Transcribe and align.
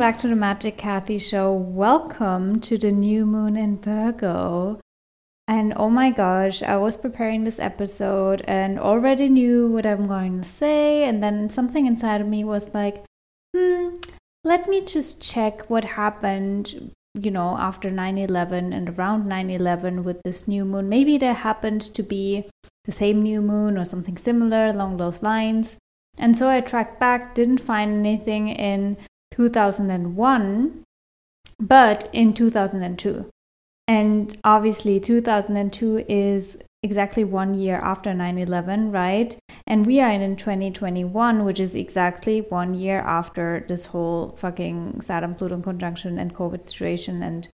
back 0.00 0.16
to 0.16 0.28
the 0.28 0.34
Magic 0.34 0.78
Kathi 0.78 1.20
Show. 1.20 1.52
Welcome 1.52 2.58
to 2.60 2.78
the 2.78 2.90
new 2.90 3.26
moon 3.26 3.54
in 3.54 3.76
Virgo. 3.76 4.80
And 5.46 5.74
oh 5.76 5.90
my 5.90 6.10
gosh, 6.10 6.62
I 6.62 6.78
was 6.78 6.96
preparing 6.96 7.44
this 7.44 7.58
episode 7.58 8.40
and 8.48 8.78
already 8.78 9.28
knew 9.28 9.68
what 9.68 9.84
I'm 9.84 10.06
going 10.06 10.40
to 10.40 10.48
say. 10.48 11.04
And 11.04 11.22
then 11.22 11.50
something 11.50 11.84
inside 11.84 12.22
of 12.22 12.26
me 12.26 12.44
was 12.44 12.72
like, 12.72 13.04
hmm, 13.54 13.96
let 14.42 14.70
me 14.70 14.80
just 14.80 15.20
check 15.20 15.68
what 15.68 15.84
happened, 15.84 16.94
you 17.12 17.30
know, 17.30 17.58
after 17.58 17.90
9 17.90 18.16
11 18.16 18.72
and 18.72 18.98
around 18.98 19.26
9 19.26 19.50
11 19.50 20.02
with 20.02 20.22
this 20.24 20.48
new 20.48 20.64
moon. 20.64 20.88
Maybe 20.88 21.18
there 21.18 21.34
happened 21.34 21.82
to 21.82 22.02
be 22.02 22.48
the 22.86 22.92
same 22.92 23.22
new 23.22 23.42
moon 23.42 23.76
or 23.76 23.84
something 23.84 24.16
similar 24.16 24.64
along 24.64 24.96
those 24.96 25.22
lines. 25.22 25.76
And 26.18 26.34
so 26.38 26.48
I 26.48 26.62
tracked 26.62 26.98
back, 26.98 27.34
didn't 27.34 27.60
find 27.60 28.06
anything 28.06 28.48
in 28.48 28.96
2001, 29.40 30.84
but 31.58 32.10
in 32.12 32.34
2002. 32.34 33.24
And 33.88 34.36
obviously, 34.44 35.00
2002 35.00 36.04
is 36.08 36.58
exactly 36.82 37.24
one 37.24 37.54
year 37.54 37.76
after 37.76 38.12
9 38.12 38.36
11, 38.36 38.92
right? 38.92 39.38
And 39.66 39.86
we 39.86 39.98
are 39.98 40.10
in 40.10 40.36
2021, 40.36 41.46
which 41.46 41.58
is 41.58 41.74
exactly 41.74 42.42
one 42.42 42.74
year 42.74 43.00
after 43.00 43.64
this 43.66 43.86
whole 43.86 44.36
fucking 44.36 45.00
Saturn 45.00 45.34
Pluto 45.34 45.58
conjunction 45.62 46.18
and 46.18 46.34
COVID 46.34 46.60
situation 46.62 47.22
and 47.22 47.48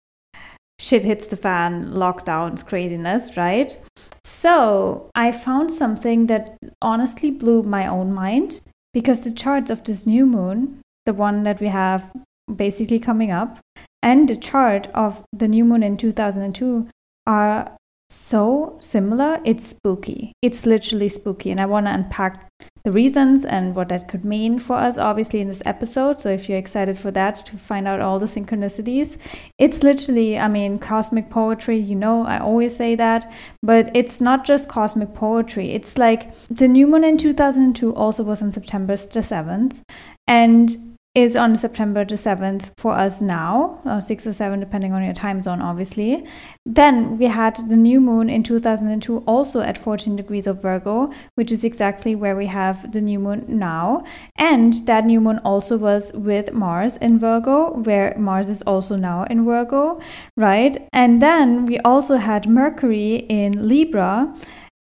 shit 0.80 1.06
hits 1.06 1.28
the 1.28 1.38
fan, 1.38 1.94
lockdowns, 1.94 2.66
craziness, 2.66 3.38
right? 3.38 3.78
So 4.24 5.12
I 5.14 5.32
found 5.32 5.72
something 5.72 6.26
that 6.28 6.58
honestly 6.82 7.30
blew 7.30 7.62
my 7.62 7.86
own 7.86 8.12
mind 8.12 8.60
because 8.92 9.24
the 9.24 9.32
charts 9.32 9.70
of 9.70 9.84
this 9.84 10.08
new 10.08 10.26
moon, 10.26 10.82
the 11.06 11.14
one 11.14 11.44
that 11.44 11.60
we 11.60 11.68
have 11.68 12.12
basically 12.54 13.00
coming 13.00 13.32
up, 13.32 13.60
and 14.02 14.30
the 14.30 14.38
chart 14.38 14.88
of 14.94 15.24
the 15.34 15.48
new 15.48 15.66
moon 15.66 15.84
in 15.84 15.98
2002 15.98 16.88
are 17.26 17.72
so 18.08 18.78
similar. 18.80 19.42
It's 19.44 19.66
spooky. 19.66 20.32
It's 20.44 20.66
literally 20.66 21.10
spooky. 21.10 21.50
And 21.50 21.60
I 21.60 21.66
want 21.66 21.88
to 21.88 21.94
unpack 21.94 22.48
the 22.84 22.92
reasons 22.92 23.44
and 23.46 23.76
what 23.76 23.90
that 23.90 24.08
could 24.08 24.24
mean 24.24 24.60
for 24.60 24.76
us, 24.76 25.00
obviously, 25.00 25.42
in 25.42 25.48
this 25.48 25.64
episode. 25.66 26.20
So 26.20 26.30
if 26.30 26.48
you're 26.48 26.60
excited 26.60 27.00
for 27.00 27.10
that, 27.12 27.44
to 27.48 27.58
find 27.58 27.88
out 27.88 28.02
all 28.02 28.20
the 28.20 28.28
synchronicities, 28.28 29.18
it's 29.58 29.82
literally, 29.82 30.38
I 30.38 30.48
mean, 30.48 30.78
cosmic 30.78 31.32
poetry. 31.32 31.80
You 31.80 31.96
know, 31.96 32.28
I 32.28 32.38
always 32.38 32.76
say 32.76 32.94
that. 32.94 33.34
But 33.64 33.90
it's 33.96 34.22
not 34.22 34.46
just 34.46 34.70
cosmic 34.70 35.16
poetry. 35.16 35.72
It's 35.72 35.98
like 35.98 36.32
the 36.48 36.68
new 36.68 36.86
moon 36.86 37.04
in 37.04 37.18
2002 37.18 37.96
also 37.96 38.24
was 38.24 38.44
on 38.44 38.52
September 38.52 38.96
the 38.96 39.22
7th. 39.22 39.82
And 40.28 40.95
is 41.16 41.38
on 41.38 41.56
September 41.56 42.04
the 42.04 42.16
7th 42.16 42.72
for 42.78 42.92
us 42.92 43.22
now, 43.22 43.80
or 43.86 44.02
6 44.02 44.28
or 44.28 44.34
7, 44.34 44.60
depending 44.60 44.92
on 44.92 45.02
your 45.02 45.14
time 45.14 45.42
zone, 45.42 45.62
obviously. 45.62 46.28
Then 46.66 47.18
we 47.18 47.26
had 47.26 47.56
the 47.70 47.78
new 47.78 48.02
moon 48.02 48.30
in 48.30 48.44
2002 48.44 49.20
also 49.20 49.62
at 49.62 49.78
14 49.78 50.18
degrees 50.18 50.46
of 50.46 50.62
Virgo, 50.62 51.12
which 51.36 51.54
is 51.54 51.64
exactly 51.64 52.16
where 52.16 52.36
we 52.36 52.48
have 52.48 52.92
the 52.92 53.00
new 53.00 53.18
moon 53.18 53.46
now. 53.48 54.04
And 54.38 54.74
that 54.88 55.06
new 55.06 55.22
moon 55.22 55.40
also 55.40 55.78
was 55.78 56.12
with 56.14 56.52
Mars 56.52 56.98
in 56.98 57.18
Virgo, 57.18 57.72
where 57.72 58.14
Mars 58.18 58.50
is 58.50 58.62
also 58.64 58.98
now 58.98 59.24
in 59.30 59.46
Virgo, 59.46 60.02
right? 60.36 60.76
And 60.92 61.22
then 61.22 61.66
we 61.66 61.80
also 61.80 62.18
had 62.18 62.46
Mercury 62.46 63.26
in 63.30 63.70
Libra. 63.70 64.36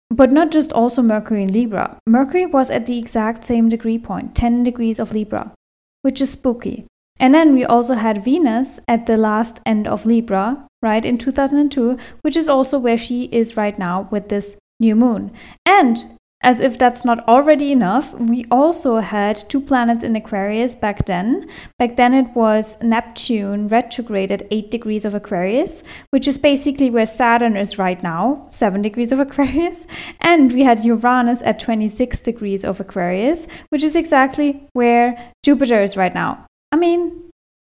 But 0.09 0.31
not 0.31 0.51
just 0.51 0.72
also 0.72 1.01
Mercury 1.01 1.44
in 1.44 1.51
Libra. 1.51 2.00
Mercury 2.07 2.46
was 2.46 2.69
at 2.72 2.85
the 2.85 2.97
exact 2.97 3.44
same 3.44 3.68
degree 3.68 4.00
point, 4.00 4.35
10 4.35 4.63
degrees 4.63 5.00
of 5.00 5.12
Libra 5.12 5.53
which 6.02 6.22
is 6.22 6.31
spooky. 6.31 6.85
And 7.19 7.34
then 7.34 7.53
we 7.53 7.66
also 7.66 7.96
had 7.96 8.24
Venus 8.24 8.80
at 8.88 9.06
the 9.06 9.18
last 9.18 9.59
end 9.66 9.88
of 9.88 10.06
Libra, 10.06 10.68
right, 10.81 11.03
in 11.03 11.18
2002, 11.18 11.97
which 12.22 12.38
is 12.38 12.47
also 12.47 12.78
where 12.78 12.97
she 12.97 13.25
is 13.25 13.58
right 13.58 13.78
now 13.78 14.07
with 14.12 14.30
this 14.30 14.57
new 14.80 14.96
moon. 14.96 15.31
And 15.66 16.16
as 16.42 16.59
if 16.59 16.78
that's 16.78 17.03
not 17.03 17.28
already 17.28 17.72
enough, 17.72 18.14
we 18.14 18.46
also 18.52 18.98
had 18.98 19.36
two 19.50 19.59
planets 19.59 20.03
in 20.03 20.16
Aquarius 20.16 20.75
back 20.75 21.06
then. 21.06 21.50
Back 21.80 21.96
then 21.96 22.14
it 22.14 22.28
was 22.36 22.78
Neptune 22.81 23.68
retrograde 23.68 24.31
at 24.31 24.48
8 24.52 24.70
degrees 24.70 25.03
of 25.03 25.16
Aquarius, 25.16 25.84
which 26.12 26.28
is 26.28 26.38
basically 26.38 26.92
where 26.92 27.08
Saturn 27.08 27.58
is 27.58 27.80
right 27.80 28.02
now, 28.03 28.48
7 28.52 28.81
degrees 28.84 29.12
of 29.12 29.20
Aquarius. 29.28 29.88
And 30.22 30.53
we 30.53 30.62
had 30.62 30.86
Uranus 30.86 31.42
at 31.42 31.59
26 31.59 32.22
degrees 32.22 32.64
of 32.64 32.80
Aquarius, 32.80 33.48
which 33.69 33.84
is 33.84 33.96
exactly 33.96 34.68
where 34.74 35.34
Jupiter 35.44 35.81
is 35.81 35.98
right 35.98 36.14
now. 36.14 36.46
I 36.72 36.75
mean, 36.75 37.31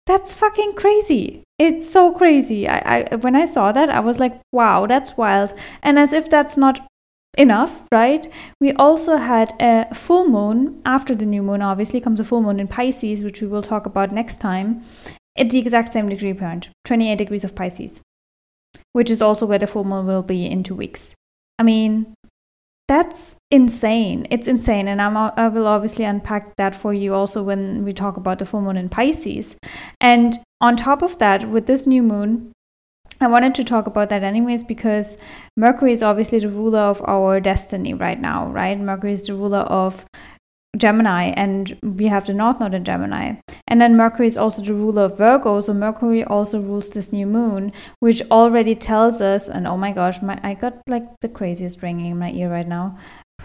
that's 0.07 0.35
fucking 0.35 0.75
crazy. 0.75 1.45
It's 1.59 1.89
so 1.89 2.13
crazy. 2.13 2.69
I, 2.69 3.07
I 3.11 3.15
when 3.17 3.37
I 3.37 3.45
saw 3.45 3.71
that, 3.71 3.91
I 3.91 4.01
was 4.01 4.19
like, 4.19 4.41
wow, 4.53 4.87
that's 4.87 5.17
wild. 5.17 5.55
And 5.83 5.99
as 5.99 6.13
if 6.13 6.29
that's 6.29 6.57
not 6.57 6.90
enough, 7.39 7.87
right? 7.93 8.27
We 8.61 8.73
also 8.73 9.17
had 9.17 9.53
a 9.61 9.95
full 9.95 10.29
moon 10.29 10.81
after 10.85 11.15
the 11.15 11.27
new 11.27 11.43
moon, 11.43 11.63
obviously, 11.63 12.01
comes 12.01 12.21
a 12.21 12.25
full 12.25 12.43
moon 12.43 12.61
in 12.61 12.69
Pisces, 12.69 13.23
which 13.23 13.41
we 13.41 13.47
will 13.47 13.63
talk 13.63 13.87
about 13.87 14.13
next 14.13 14.39
time, 14.39 14.83
at 15.37 15.51
the 15.51 15.59
exact 15.59 15.93
same 15.93 16.09
degree 16.09 16.35
point, 16.35 16.71
28 16.85 17.17
degrees 17.17 17.45
of 17.45 17.55
Pisces, 17.55 18.01
which 18.93 19.11
is 19.11 19.23
also 19.23 19.47
where 19.47 19.59
the 19.59 19.67
full 19.67 19.85
moon 19.85 20.07
will 20.07 20.23
be 20.23 20.47
in 20.47 20.63
two 20.63 20.75
weeks. 20.75 21.15
I 21.59 21.63
mean, 21.63 22.15
that's 22.91 23.37
insane. 23.53 24.27
It's 24.31 24.49
insane. 24.49 24.89
And 24.89 25.01
I'm, 25.01 25.17
I 25.17 25.47
will 25.47 25.69
obviously 25.69 26.05
unpack 26.05 26.57
that 26.57 26.75
for 26.75 26.93
you 26.93 27.15
also 27.15 27.41
when 27.43 27.85
we 27.85 27.93
talk 27.93 28.17
about 28.17 28.41
the 28.41 28.45
full 28.45 28.63
moon 28.63 28.77
in 28.77 28.89
Pisces. 28.89 29.57
And 30.01 30.37
on 30.61 30.77
top 30.77 31.01
of 31.01 31.19
that, 31.19 31.49
with 31.49 31.67
this 31.67 31.87
new 31.87 32.03
moon, 32.03 32.53
I 33.23 33.27
wanted 33.27 33.55
to 33.57 33.65
talk 33.65 33.87
about 33.87 34.09
that 34.09 34.23
anyways 34.23 34.65
because 34.65 35.19
Mercury 35.55 35.93
is 35.93 36.03
obviously 36.03 36.39
the 36.39 36.49
ruler 36.49 36.81
of 36.81 37.03
our 37.07 37.39
destiny 37.39 37.93
right 37.93 38.19
now, 38.19 38.47
right? 38.47 38.81
Mercury 38.81 39.13
is 39.13 39.27
the 39.27 39.35
ruler 39.35 39.59
of 39.59 40.07
Gemini 40.75 41.25
and 41.37 41.79
we 41.83 42.07
have 42.07 42.27
the 42.27 42.33
North 42.33 42.61
Node 42.61 42.73
in 42.73 42.85
Gemini. 42.85 43.35
And 43.69 43.79
then 43.79 43.95
Mercury 43.95 44.27
is 44.27 44.39
also 44.39 44.63
the 44.63 44.73
ruler 44.73 45.05
of 45.05 45.19
Virgo, 45.19 45.61
so 45.61 45.75
Mercury 45.75 46.25
also 46.25 46.61
rules 46.61 46.89
this 46.89 47.13
new 47.13 47.27
moon, 47.27 47.73
which 47.99 48.23
already 48.31 48.75
tells 48.75 49.21
us 49.21 49.51
and 49.51 49.67
oh 49.67 49.77
my 49.77 49.93
gosh, 49.93 50.23
my 50.23 50.41
I 50.43 50.55
got 50.55 50.81
like 50.87 51.05
the 51.21 51.29
craziest 51.29 51.83
ringing 51.83 52.13
in 52.13 52.19
my 52.19 52.31
ear 52.31 52.51
right 52.51 52.69
now 52.69 52.97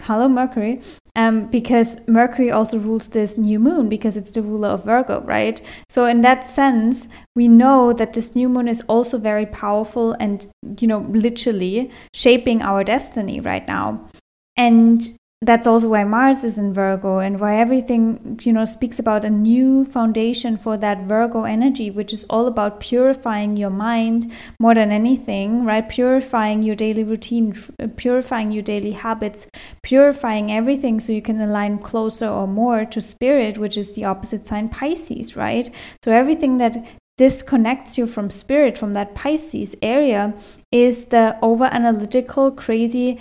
hello 0.06 0.28
Mercury, 0.28 0.80
um, 1.16 1.48
because 1.48 1.98
Mercury 2.08 2.52
also 2.52 2.78
rules 2.78 3.08
this 3.08 3.40
new 3.40 3.60
moon 3.60 3.90
because 3.90 4.16
it's 4.16 4.30
the 4.30 4.44
ruler 4.44 4.68
of 4.70 4.86
Virgo, 4.86 5.22
right? 5.22 5.60
So 5.90 6.06
in 6.06 6.22
that 6.22 6.44
sense, 6.44 7.10
we 7.36 7.48
know 7.48 7.92
that 7.92 8.14
this 8.14 8.36
new 8.36 8.48
moon 8.48 8.68
is 8.68 8.84
also 8.88 9.18
very 9.18 9.48
powerful 9.48 10.16
and 10.20 10.46
you 10.80 10.88
know 10.88 11.00
literally 11.10 11.92
shaping 12.14 12.62
our 12.62 12.84
destiny 12.84 13.40
right 13.40 13.68
now. 13.68 14.08
And 14.56 15.02
that's 15.46 15.68
also 15.68 15.90
why 15.90 16.04
Mars 16.04 16.44
is 16.44 16.58
in 16.58 16.74
Virgo 16.74 17.20
and 17.20 17.40
why 17.40 17.60
everything, 17.60 18.40
you 18.42 18.52
know, 18.52 18.66
speaks 18.66 18.98
about 18.98 19.24
a 19.24 19.30
new 19.30 19.86
foundation 19.86 20.58
for 20.58 20.76
that 20.78 21.08
Virgo 21.08 21.44
energy, 21.44 21.92
which 21.92 22.12
is 22.12 22.26
all 22.30 22.48
about 22.48 22.80
purifying 22.80 23.56
your 23.56 23.70
mind 23.70 24.32
more 24.60 24.74
than 24.74 24.92
anything, 24.92 25.64
right? 25.64 25.88
Purifying 25.88 26.64
your 26.64 26.76
daily 26.76 27.04
routine, 27.04 27.54
uh, 27.80 27.88
purifying 27.96 28.52
your 28.52 28.64
daily 28.64 28.92
habits, 28.92 29.48
purifying 29.84 30.52
everything 30.52 31.00
so 31.00 31.14
you 31.14 31.22
can 31.22 31.40
align 31.40 31.78
closer 31.78 32.28
or 32.28 32.48
more 32.48 32.84
to 32.84 33.00
spirit, 33.00 33.58
which 33.60 33.78
is 33.78 33.94
the 33.96 34.06
opposite 34.06 34.48
sign 34.48 34.68
Pisces, 34.68 35.36
right? 35.36 35.70
So 36.04 36.12
everything 36.12 36.58
that 36.58 36.76
disconnects 37.18 37.98
you 37.98 38.08
from 38.08 38.30
spirit, 38.30 38.78
from 38.78 38.94
that 38.94 39.16
Pisces 39.16 39.76
area, 39.82 40.34
is 40.72 41.08
the 41.08 41.38
over 41.42 41.66
analytical, 41.66 42.52
crazy 42.52 43.20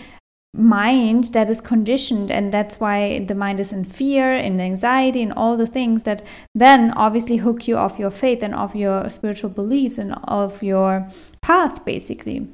mind 0.54 1.24
that 1.32 1.50
is 1.50 1.60
conditioned 1.60 2.30
and 2.30 2.52
that's 2.52 2.78
why 2.78 3.18
the 3.24 3.34
mind 3.34 3.58
is 3.58 3.72
in 3.72 3.84
fear 3.84 4.34
in 4.34 4.60
anxiety 4.60 5.20
and 5.20 5.32
all 5.32 5.56
the 5.56 5.66
things 5.66 6.04
that 6.04 6.24
then 6.54 6.92
obviously 6.92 7.38
hook 7.38 7.66
you 7.66 7.76
off 7.76 7.98
your 7.98 8.10
faith 8.10 8.42
and 8.42 8.54
off 8.54 8.74
your 8.74 9.10
spiritual 9.10 9.50
beliefs 9.50 9.98
and 9.98 10.14
off 10.24 10.62
your 10.62 11.08
path 11.40 11.84
basically. 11.84 12.48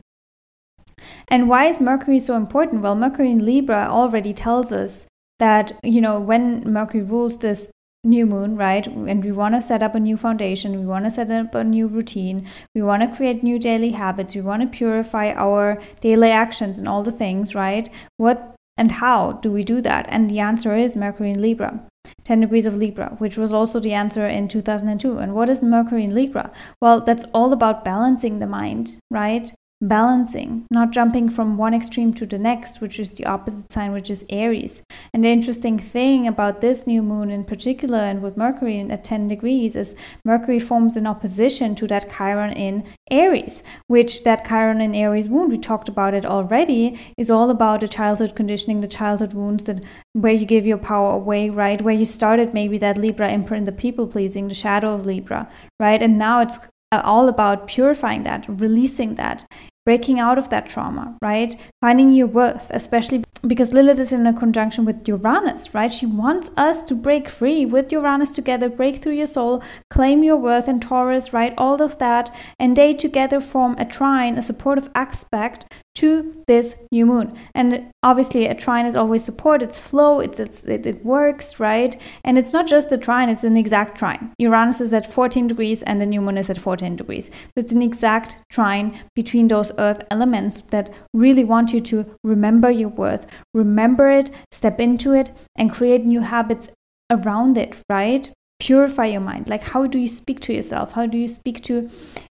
And 1.28 1.48
why 1.48 1.66
is 1.66 1.80
mercury 1.80 2.18
so 2.18 2.36
important? 2.36 2.82
Well 2.82 2.94
mercury 2.94 3.30
in 3.30 3.44
libra 3.44 3.86
already 3.88 4.32
tells 4.32 4.72
us 4.72 5.06
that 5.38 5.72
you 5.82 6.00
know 6.00 6.18
when 6.18 6.62
mercury 6.70 7.02
rules 7.02 7.38
this 7.38 7.70
new 8.02 8.26
moon, 8.26 8.56
right? 8.56 8.86
And 8.86 9.24
we 9.24 9.32
want 9.32 9.54
to 9.54 9.62
set 9.62 9.82
up 9.82 9.94
a 9.94 10.00
new 10.00 10.16
foundation. 10.16 10.78
We 10.78 10.86
want 10.86 11.04
to 11.04 11.10
set 11.10 11.30
up 11.30 11.54
a 11.54 11.64
new 11.64 11.86
routine. 11.86 12.46
We 12.74 12.82
want 12.82 13.02
to 13.02 13.14
create 13.14 13.42
new 13.42 13.58
daily 13.58 13.90
habits. 13.90 14.34
We 14.34 14.40
want 14.40 14.62
to 14.62 14.68
purify 14.68 15.32
our 15.32 15.80
daily 16.00 16.30
actions 16.30 16.78
and 16.78 16.88
all 16.88 17.02
the 17.02 17.12
things, 17.12 17.54
right? 17.54 17.88
What 18.16 18.54
and 18.76 18.92
how 18.92 19.32
do 19.32 19.52
we 19.52 19.62
do 19.62 19.82
that? 19.82 20.06
And 20.08 20.30
the 20.30 20.40
answer 20.40 20.74
is 20.74 20.96
Mercury 20.96 21.30
in 21.32 21.42
Libra. 21.42 21.86
10 22.24 22.40
degrees 22.40 22.64
of 22.64 22.76
Libra, 22.76 23.16
which 23.18 23.36
was 23.36 23.52
also 23.52 23.78
the 23.78 23.92
answer 23.92 24.26
in 24.26 24.48
2002. 24.48 25.18
And 25.18 25.34
what 25.34 25.48
is 25.48 25.62
Mercury 25.62 26.04
in 26.04 26.14
Libra? 26.14 26.50
Well, 26.80 27.00
that's 27.00 27.24
all 27.34 27.52
about 27.52 27.84
balancing 27.84 28.38
the 28.38 28.46
mind, 28.46 28.98
right? 29.10 29.52
Balancing, 29.82 30.66
not 30.70 30.90
jumping 30.90 31.30
from 31.30 31.56
one 31.56 31.72
extreme 31.72 32.12
to 32.12 32.26
the 32.26 32.38
next, 32.38 32.80
which 32.80 33.00
is 33.00 33.14
the 33.14 33.24
opposite 33.24 33.72
sign, 33.72 33.92
which 33.92 34.10
is 34.10 34.24
Aries. 34.28 34.82
And 35.14 35.24
the 35.24 35.28
interesting 35.28 35.78
thing 35.78 36.26
about 36.26 36.60
this 36.60 36.86
new 36.86 37.02
moon 37.02 37.30
in 37.30 37.44
particular, 37.44 37.98
and 37.98 38.22
with 38.22 38.36
Mercury 38.36 38.78
at 38.80 39.04
10 39.04 39.28
degrees, 39.28 39.76
is 39.76 39.96
Mercury 40.24 40.58
forms 40.58 40.96
an 40.96 41.06
opposition 41.06 41.74
to 41.76 41.86
that 41.86 42.12
Chiron 42.12 42.52
in 42.52 42.84
Aries, 43.10 43.62
which 43.86 44.24
that 44.24 44.46
Chiron 44.46 44.82
in 44.82 44.94
Aries 44.94 45.28
wound, 45.28 45.50
we 45.50 45.58
talked 45.58 45.88
about 45.88 46.12
it 46.12 46.26
already, 46.26 46.98
is 47.16 47.30
all 47.30 47.48
about 47.48 47.80
the 47.80 47.88
childhood 47.88 48.34
conditioning, 48.34 48.82
the 48.82 48.88
childhood 48.88 49.32
wounds 49.32 49.64
that 49.64 49.84
where 50.12 50.32
you 50.32 50.44
give 50.44 50.66
your 50.66 50.78
power 50.78 51.14
away, 51.14 51.48
right? 51.48 51.80
Where 51.80 51.94
you 51.94 52.04
started 52.04 52.52
maybe 52.52 52.76
that 52.78 52.98
Libra 52.98 53.30
imprint, 53.30 53.64
the 53.64 53.72
people 53.72 54.06
pleasing, 54.06 54.48
the 54.48 54.54
shadow 54.54 54.92
of 54.92 55.06
Libra, 55.06 55.48
right? 55.78 56.02
And 56.02 56.18
now 56.18 56.42
it's 56.42 56.58
uh, 56.92 57.00
all 57.04 57.28
about 57.28 57.66
purifying 57.66 58.24
that, 58.24 58.44
releasing 58.48 59.14
that, 59.14 59.44
breaking 59.86 60.20
out 60.20 60.38
of 60.38 60.50
that 60.50 60.68
trauma, 60.68 61.16
right? 61.22 61.54
Finding 61.80 62.10
your 62.10 62.26
worth, 62.26 62.70
especially 62.70 63.24
because 63.46 63.72
Lilith 63.72 63.98
is 63.98 64.12
in 64.12 64.26
a 64.26 64.32
conjunction 64.32 64.84
with 64.84 65.08
Uranus, 65.08 65.74
right? 65.74 65.92
She 65.92 66.06
wants 66.06 66.50
us 66.56 66.82
to 66.84 66.94
break 66.94 67.28
free 67.28 67.64
with 67.64 67.90
Uranus 67.90 68.30
together, 68.30 68.68
break 68.68 69.02
through 69.02 69.14
your 69.14 69.26
soul, 69.26 69.62
claim 69.88 70.22
your 70.22 70.36
worth 70.36 70.68
and 70.68 70.82
Taurus, 70.82 71.32
right? 71.32 71.54
All 71.56 71.80
of 71.80 71.98
that. 71.98 72.34
And 72.58 72.76
they 72.76 72.92
together 72.92 73.40
form 73.40 73.74
a 73.78 73.84
trine, 73.84 74.36
a 74.36 74.42
supportive 74.42 74.90
aspect 74.94 75.66
to 75.96 76.44
this 76.46 76.76
new 76.92 77.04
moon. 77.04 77.36
And 77.54 77.90
obviously, 78.02 78.46
a 78.46 78.54
trine 78.54 78.86
is 78.86 78.96
always 78.96 79.24
support, 79.24 79.62
it's 79.62 79.78
flow, 79.78 80.20
it's, 80.20 80.38
it's 80.40 80.64
it, 80.64 80.86
it 80.86 81.04
works, 81.04 81.60
right? 81.60 82.00
And 82.24 82.38
it's 82.38 82.52
not 82.52 82.66
just 82.66 82.92
a 82.92 82.98
trine, 82.98 83.28
it's 83.28 83.44
an 83.44 83.56
exact 83.56 83.98
trine. 83.98 84.32
Uranus 84.38 84.80
is 84.80 84.94
at 84.94 85.10
14 85.10 85.48
degrees 85.48 85.82
and 85.82 86.00
the 86.00 86.06
new 86.06 86.20
moon 86.20 86.38
is 86.38 86.48
at 86.48 86.58
14 86.58 86.96
degrees. 86.96 87.26
So 87.28 87.52
it's 87.56 87.72
an 87.72 87.82
exact 87.82 88.36
trine 88.50 89.00
between 89.14 89.48
those 89.48 89.72
earth 89.78 90.02
elements 90.10 90.62
that 90.70 90.92
really 91.12 91.44
want 91.44 91.72
you 91.72 91.80
to 91.80 92.06
remember 92.24 92.70
your 92.70 92.88
worth, 92.88 93.26
remember 93.52 94.10
it, 94.10 94.30
step 94.52 94.80
into 94.80 95.12
it, 95.12 95.30
and 95.56 95.72
create 95.72 96.04
new 96.04 96.20
habits 96.20 96.68
around 97.10 97.58
it, 97.58 97.76
right? 97.88 98.30
Purify 98.60 99.06
your 99.06 99.20
mind. 99.20 99.48
Like, 99.48 99.64
how 99.64 99.86
do 99.86 99.98
you 99.98 100.08
speak 100.08 100.40
to 100.40 100.52
yourself? 100.52 100.92
How 100.92 101.06
do 101.06 101.18
you 101.18 101.28
speak 101.28 101.62
to 101.64 101.90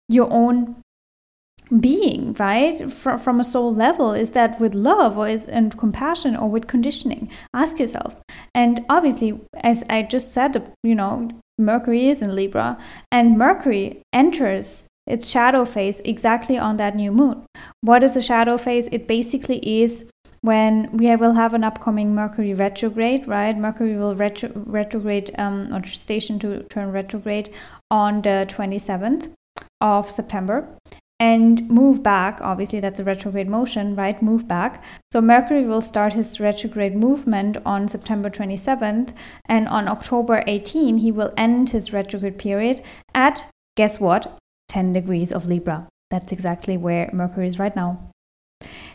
your 0.08 0.32
own 0.32 0.82
being 1.80 2.34
right? 2.34 2.92
From, 2.92 3.20
from 3.20 3.40
a 3.40 3.44
soul 3.44 3.74
level 3.74 4.14
is 4.14 4.32
that 4.32 4.60
with 4.60 4.74
love 4.74 5.18
or 5.18 5.28
is 5.28 5.46
and 5.46 5.78
compassion 5.78 6.36
or 6.36 6.50
with 6.50 6.68
conditioning? 6.68 7.30
Ask 7.54 7.80
yourself. 7.80 8.22
And 8.54 8.86
obviously 8.90 9.40
as 9.64 9.84
i 9.90 10.02
just 10.02 10.32
said 10.32 10.72
you 10.84 10.96
know 10.96 11.30
mercury 11.58 12.08
is 12.08 12.22
in 12.22 12.36
libra 12.36 12.78
and 13.12 13.38
mercury 13.38 14.02
enters 14.14 14.88
its 15.08 15.30
shadow 15.30 15.64
phase 15.66 16.02
exactly 16.02 16.58
on 16.58 16.78
that 16.78 16.96
new 16.96 17.12
moon. 17.12 17.46
What 17.82 18.04
is 18.04 18.16
a 18.18 18.22
shadow 18.22 18.58
phase? 18.58 18.90
It 18.92 19.08
basically 19.08 19.60
is 19.82 20.06
when 20.42 20.90
we 20.92 21.14
will 21.16 21.34
have 21.34 21.54
an 21.54 21.64
upcoming 21.64 22.14
Mercury 22.14 22.54
retrograde, 22.54 23.28
right? 23.28 23.58
Mercury 23.58 23.96
will 23.96 24.16
retro- 24.16 24.52
retrograde 24.54 25.32
um, 25.38 25.74
or 25.74 25.84
station 25.86 26.38
to 26.40 26.64
turn 26.64 26.92
retrograde 26.92 27.50
on 27.90 28.22
the 28.22 28.46
27th 28.50 29.32
of 29.82 30.12
September 30.12 30.68
and 31.20 31.68
move 31.70 32.04
back. 32.04 32.40
Obviously, 32.42 32.80
that's 32.80 33.00
a 33.00 33.04
retrograde 33.04 33.48
motion, 33.48 33.96
right? 33.96 34.22
Move 34.22 34.48
back. 34.48 34.84
So, 35.12 35.22
Mercury 35.22 35.66
will 35.66 35.82
start 35.82 36.14
his 36.14 36.40
retrograde 36.40 36.96
movement 36.96 37.58
on 37.66 37.88
September 37.88 38.30
27th, 38.30 39.14
and 39.46 39.68
on 39.68 39.88
October 39.88 40.44
18, 40.48 41.00
he 41.00 41.12
will 41.12 41.34
end 41.36 41.72
his 41.72 41.92
retrograde 41.92 42.38
period 42.38 42.82
at 43.14 43.44
guess 43.76 44.00
what? 44.00 44.38
10 44.70 44.94
degrees 44.94 45.32
of 45.32 45.46
Libra. 45.46 45.88
That's 46.10 46.32
exactly 46.32 46.78
where 46.78 47.10
Mercury 47.14 47.48
is 47.48 47.60
right 47.60 47.76
now. 47.76 48.12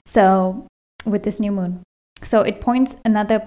So, 0.04 0.66
with 1.04 1.24
this 1.24 1.40
new 1.40 1.52
moon. 1.52 1.82
So, 2.22 2.42
it 2.42 2.60
points 2.60 2.96
another 3.04 3.42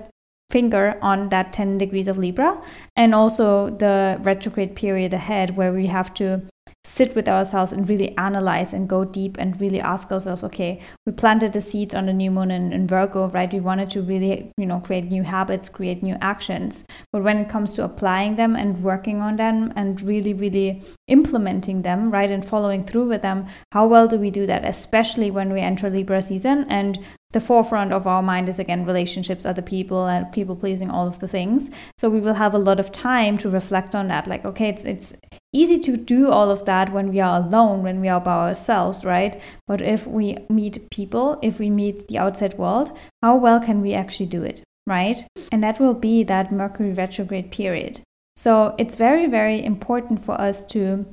finger 0.51 0.97
on 1.01 1.29
that 1.29 1.51
10 1.53 1.77
degrees 1.77 2.07
of 2.07 2.17
Libra 2.17 2.61
and 2.95 3.15
also 3.15 3.69
the 3.69 4.17
retrograde 4.21 4.75
period 4.75 5.13
ahead 5.13 5.57
where 5.57 5.73
we 5.73 5.87
have 5.87 6.13
to 6.13 6.41
sit 6.85 7.15
with 7.15 7.27
ourselves 7.27 7.71
and 7.71 7.89
really 7.89 8.15
analyze 8.17 8.73
and 8.73 8.87
go 8.87 9.03
deep 9.03 9.37
and 9.39 9.59
really 9.59 9.81
ask 9.81 10.11
ourselves 10.11 10.43
okay 10.43 10.79
we 11.05 11.11
planted 11.11 11.51
the 11.53 11.61
seeds 11.61 11.95
on 11.95 12.05
the 12.05 12.13
new 12.13 12.31
moon 12.31 12.51
in, 12.51 12.71
in, 12.71 12.87
virgo 12.87 13.27
right? 13.29 13.53
We 13.53 13.59
wanted 13.59 13.89
to 13.91 14.01
really 14.01 14.51
you 14.57 14.65
know 14.65 14.79
create 14.79 15.05
new 15.05 15.23
habits 15.23 15.69
create 15.69 16.03
new 16.03 16.15
actions. 16.21 16.85
But 17.11 17.23
when 17.23 17.37
it 17.37 17.49
comes 17.49 17.73
to 17.73 17.83
applying 17.83 18.35
them 18.35 18.55
and 18.55 18.83
working 18.83 19.21
on 19.21 19.35
them 19.37 19.73
and 19.75 20.01
really 20.01 20.33
really 20.33 20.83
implementing 21.07 21.81
them 21.81 22.09
right 22.09 22.29
and 22.29 22.45
following 22.45 22.83
through 22.83 23.05
with 23.05 23.21
them 23.21 23.47
how 23.71 23.85
well 23.87 24.07
do 24.07 24.17
we 24.17 24.31
do 24.31 24.45
that? 24.45 24.65
Especially 24.65 25.31
when 25.31 25.51
we 25.51 25.61
enter 25.61 25.89
libra 25.89 26.21
season 26.21 26.65
and 26.69 26.99
the 27.31 27.41
forefront 27.41 27.91
of 27.91 28.07
our 28.07 28.21
mind 28.21 28.47
is 28.47 28.59
again 28.59 28.85
relationships, 28.85 29.45
other 29.45 29.61
people, 29.61 30.07
and 30.07 30.31
people 30.31 30.55
pleasing, 30.55 30.89
all 30.89 31.07
of 31.07 31.19
the 31.19 31.27
things. 31.27 31.69
So 31.97 32.09
we 32.09 32.19
will 32.19 32.35
have 32.35 32.53
a 32.53 32.59
lot 32.59 32.79
of 32.79 32.91
time 32.91 33.37
to 33.39 33.49
reflect 33.49 33.93
on 33.93 34.07
that. 34.07 34.27
Like, 34.27 34.45
okay, 34.45 34.69
it's 34.69 34.85
it's 34.85 35.15
easy 35.51 35.77
to 35.79 35.97
do 35.97 36.29
all 36.29 36.49
of 36.49 36.65
that 36.65 36.91
when 36.91 37.09
we 37.09 37.19
are 37.19 37.39
alone, 37.39 37.83
when 37.83 37.99
we 38.01 38.07
are 38.07 38.21
by 38.21 38.49
ourselves, 38.49 39.03
right? 39.03 39.35
But 39.67 39.81
if 39.81 40.07
we 40.07 40.37
meet 40.49 40.89
people, 40.91 41.39
if 41.41 41.59
we 41.59 41.69
meet 41.69 42.07
the 42.07 42.19
outside 42.19 42.57
world, 42.57 42.97
how 43.21 43.35
well 43.35 43.59
can 43.59 43.81
we 43.81 43.93
actually 43.93 44.27
do 44.27 44.43
it, 44.43 44.63
right? 44.87 45.25
And 45.51 45.63
that 45.63 45.79
will 45.79 45.93
be 45.93 46.23
that 46.23 46.51
Mercury 46.51 46.93
retrograde 46.93 47.51
period. 47.51 48.01
So 48.35 48.75
it's 48.77 48.97
very, 48.97 49.27
very 49.27 49.63
important 49.63 50.23
for 50.23 50.39
us 50.39 50.63
to 50.65 51.05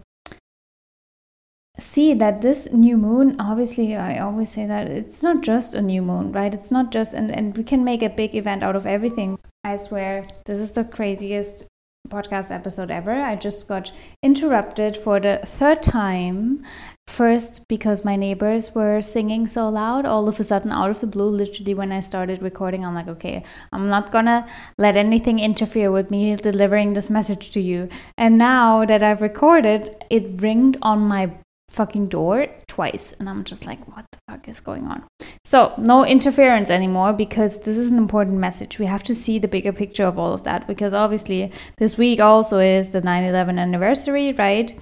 see 1.82 2.14
that 2.14 2.40
this 2.40 2.69
new 2.73 2.96
moon 2.96 3.37
obviously 3.38 3.96
i 3.96 4.19
always 4.19 4.50
say 4.50 4.67
that 4.67 4.87
it's 4.87 5.23
not 5.23 5.43
just 5.43 5.75
a 5.75 5.82
new 5.82 6.02
moon 6.02 6.32
right? 6.32 6.55
It's 6.55 6.70
not 6.70 6.90
just 6.90 7.14
and, 7.14 7.31
and 7.31 7.56
we 7.56 7.64
can 7.64 7.84
make 7.84 8.02
a 8.02 8.08
big 8.08 8.34
event 8.34 8.62
out 8.62 8.76
of 8.76 8.87
everything. 8.87 9.38
I 9.64 9.76
swear 9.76 10.25
this 10.46 10.58
is 10.58 10.73
the 10.73 10.84
craziest 10.84 11.64
podcast 12.08 12.51
episode 12.51 12.91
ever. 12.91 13.12
I 13.12 13.36
just 13.36 13.69
got 13.69 13.93
interrupted 14.22 14.96
for 14.96 15.20
the 15.20 15.41
third 15.44 15.82
time. 15.82 16.65
First 17.06 17.69
because 17.69 18.05
my 18.05 18.17
neighbors 18.17 18.74
were 18.74 19.03
singing 19.03 19.46
so 19.46 19.69
loud 19.69 20.06
all 20.06 20.29
of 20.29 20.41
a 20.41 20.44
sudden 20.44 20.70
out 20.70 20.89
of 20.89 21.01
the 21.01 21.06
blue 21.06 21.29
literally 21.29 21.74
when 21.74 21.93
i 21.93 22.01
started 22.01 22.43
recording 22.43 22.86
i'm 22.86 22.94
like 22.94 23.08
okay 23.08 23.43
i'm 23.72 23.89
not 23.89 24.12
gonna 24.12 24.46
let 24.79 24.96
anything 24.96 25.39
interfere 25.39 25.91
with 25.91 26.10
me 26.10 26.36
delivering 26.36 26.93
this 26.93 27.10
message 27.10 27.51
to 27.51 27.60
you. 27.60 27.89
And 28.17 28.39
now 28.39 28.86
that 28.86 29.03
i've 29.03 29.20
recorded 29.20 29.94
it 30.08 30.41
ringed 30.41 30.79
on 30.81 31.01
my 31.01 31.32
fucking 31.72 32.08
door 32.08 32.46
twice. 32.69 33.12
And 33.19 33.29
i'm 33.29 33.44
just 33.44 33.67
like 33.67 33.86
what 33.88 34.05
the 34.12 34.19
fuck 34.29 34.48
is 34.48 34.60
going 34.60 34.86
on? 34.86 35.05
So 35.44 35.72
no 35.79 36.05
interference 36.05 36.70
anymore 36.70 37.12
because 37.12 37.60
this 37.60 37.76
is 37.76 37.91
an 37.91 37.98
important 37.98 38.38
message. 38.38 38.79
We 38.79 38.86
have 38.86 39.02
to 39.05 39.14
see 39.14 39.38
the 39.38 39.48
bigger 39.48 39.72
picture 39.72 40.05
of 40.05 40.19
all 40.19 40.32
of 40.32 40.44
that 40.44 40.67
because 40.67 40.94
obviously 40.94 41.52
this 41.79 41.96
week 41.98 42.20
also 42.20 42.58
is 42.58 42.91
the 42.91 43.02
9-11 43.02 43.58
anniversary 43.58 44.32
right? 44.32 44.72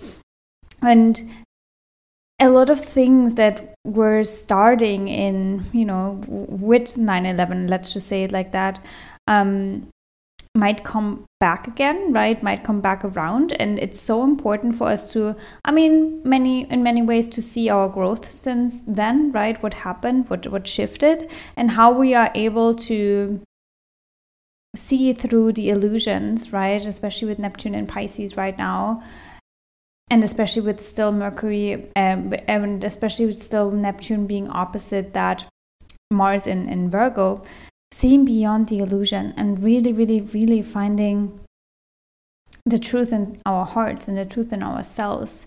And 0.82 1.20
a 2.40 2.49
lot 2.49 2.70
of 2.70 2.80
things 2.80 3.35
that 3.35 3.75
were 3.85 4.25
starting 4.25 5.09
in 5.09 5.64
you 5.73 5.85
know 5.85 6.23
with 6.26 6.97
9-11 6.97 7.68
let's 7.68 7.92
just 7.92 8.06
say 8.06 8.25
it 8.25 8.32
like 8.32 8.52
that 8.52 8.82
um, 9.26 9.88
might 10.54 10.83
come 10.85 11.25
back 11.38 11.69
again 11.69 12.12
right? 12.12 12.42
Might 12.42 12.64
come 12.64 12.80
back 12.80 13.04
around. 13.04 13.52
And 13.61 13.78
it's 13.78 14.00
so 14.00 14.25
important 14.25 14.75
for 14.75 14.88
us 14.88 15.12
to 15.12 15.37
i 15.64 15.71
mean 15.71 16.23
many 16.25 16.71
in 16.71 16.83
many 16.83 17.02
ways 17.02 17.28
to 17.28 17.42
see 17.42 17.69
our 17.69 17.88
growth 17.88 18.30
since 18.33 18.83
then 18.83 19.33
right? 19.33 19.62
What 19.62 19.75
happened 19.75 20.28
what 20.28 20.47
what 20.49 20.66
shifted 20.66 21.30
and 21.57 21.73
how 21.73 21.92
we 21.92 22.14
are 22.14 22.30
able 22.35 22.75
to 22.75 23.40
see 24.76 25.12
through 25.12 25.52
the 25.52 25.71
illusions 25.71 26.52
right? 26.52 26.85
Especially 26.85 27.28
with 27.28 27.38
neptune 27.38 27.75
and 27.75 27.88
pisces 27.88 28.37
right 28.37 28.57
now. 28.59 29.02
And 30.12 30.25
especially 30.25 30.62
with 30.62 30.80
still 30.80 31.12
mercury 31.12 31.88
um, 31.95 32.35
and 32.49 32.83
especially 32.83 33.26
with 33.26 33.38
still 33.38 33.71
neptune 33.71 34.26
being 34.26 34.50
opposite 34.50 35.14
that 35.14 35.47
mars 36.11 36.49
in 36.49 36.69
in 36.69 36.90
virgo 36.90 37.45
seeing 37.92 38.25
beyond 38.25 38.68
the 38.68 38.78
illusion 38.78 39.35
and 39.37 39.62
really, 39.62 39.92
really, 39.92 40.20
really 40.20 40.62
finding 40.62 41.40
the 42.64 42.78
truth 42.78 43.12
in 43.12 43.40
our 43.44 43.64
hearts 43.64 44.09
and 44.09 44.16
the 44.16 44.25
truth 44.25 44.52
in 44.52 44.62
ourselves. 44.62 45.47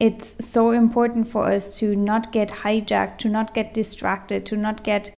It's 0.00 0.44
so 0.44 0.72
important 0.72 1.28
for 1.28 1.44
us 1.44 1.78
to 1.78 1.94
not 1.94 2.32
get 2.32 2.48
hijacked, 2.48 3.18
to 3.18 3.28
not 3.28 3.54
get 3.54 3.72
distracted, 3.72 4.44
to 4.46 4.56
not 4.56 4.82
get 4.82 5.14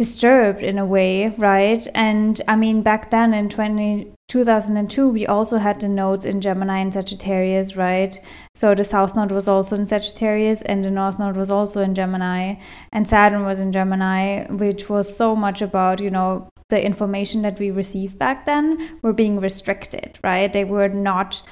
disturbed 0.00 0.62
in 0.62 0.78
a 0.78 0.86
way, 0.86 1.28
right? 1.36 1.86
And 1.94 2.40
I 2.48 2.56
mean, 2.56 2.80
back 2.80 3.10
then 3.10 3.34
in 3.34 3.50
20, 3.50 4.10
2002, 4.28 5.06
we 5.10 5.26
also 5.26 5.58
had 5.58 5.78
the 5.78 5.88
nodes 5.88 6.24
in 6.24 6.40
Gemini 6.40 6.78
and 6.78 6.90
Sagittarius, 6.90 7.76
right? 7.76 8.18
So 8.54 8.74
the 8.74 8.82
South 8.82 9.14
Node 9.14 9.30
was 9.30 9.46
also 9.46 9.76
in 9.76 9.84
Sagittarius 9.84 10.62
and 10.62 10.82
the 10.82 10.90
North 10.90 11.18
Node 11.18 11.36
was 11.36 11.50
also 11.50 11.82
in 11.82 11.94
Gemini, 11.94 12.54
and 12.90 13.06
Saturn 13.06 13.44
was 13.44 13.60
in 13.60 13.72
Gemini, 13.72 14.46
which 14.46 14.88
was 14.88 15.14
so 15.14 15.36
much 15.36 15.60
about, 15.60 16.00
you 16.00 16.08
know, 16.08 16.48
the 16.70 16.82
information 16.82 17.42
that 17.42 17.58
we 17.58 17.70
received 17.70 18.18
back 18.18 18.46
then 18.46 18.98
were 19.02 19.12
being 19.12 19.38
restricted, 19.38 20.18
right? 20.24 20.50
They 20.50 20.64
were 20.64 20.88
not 20.88 21.42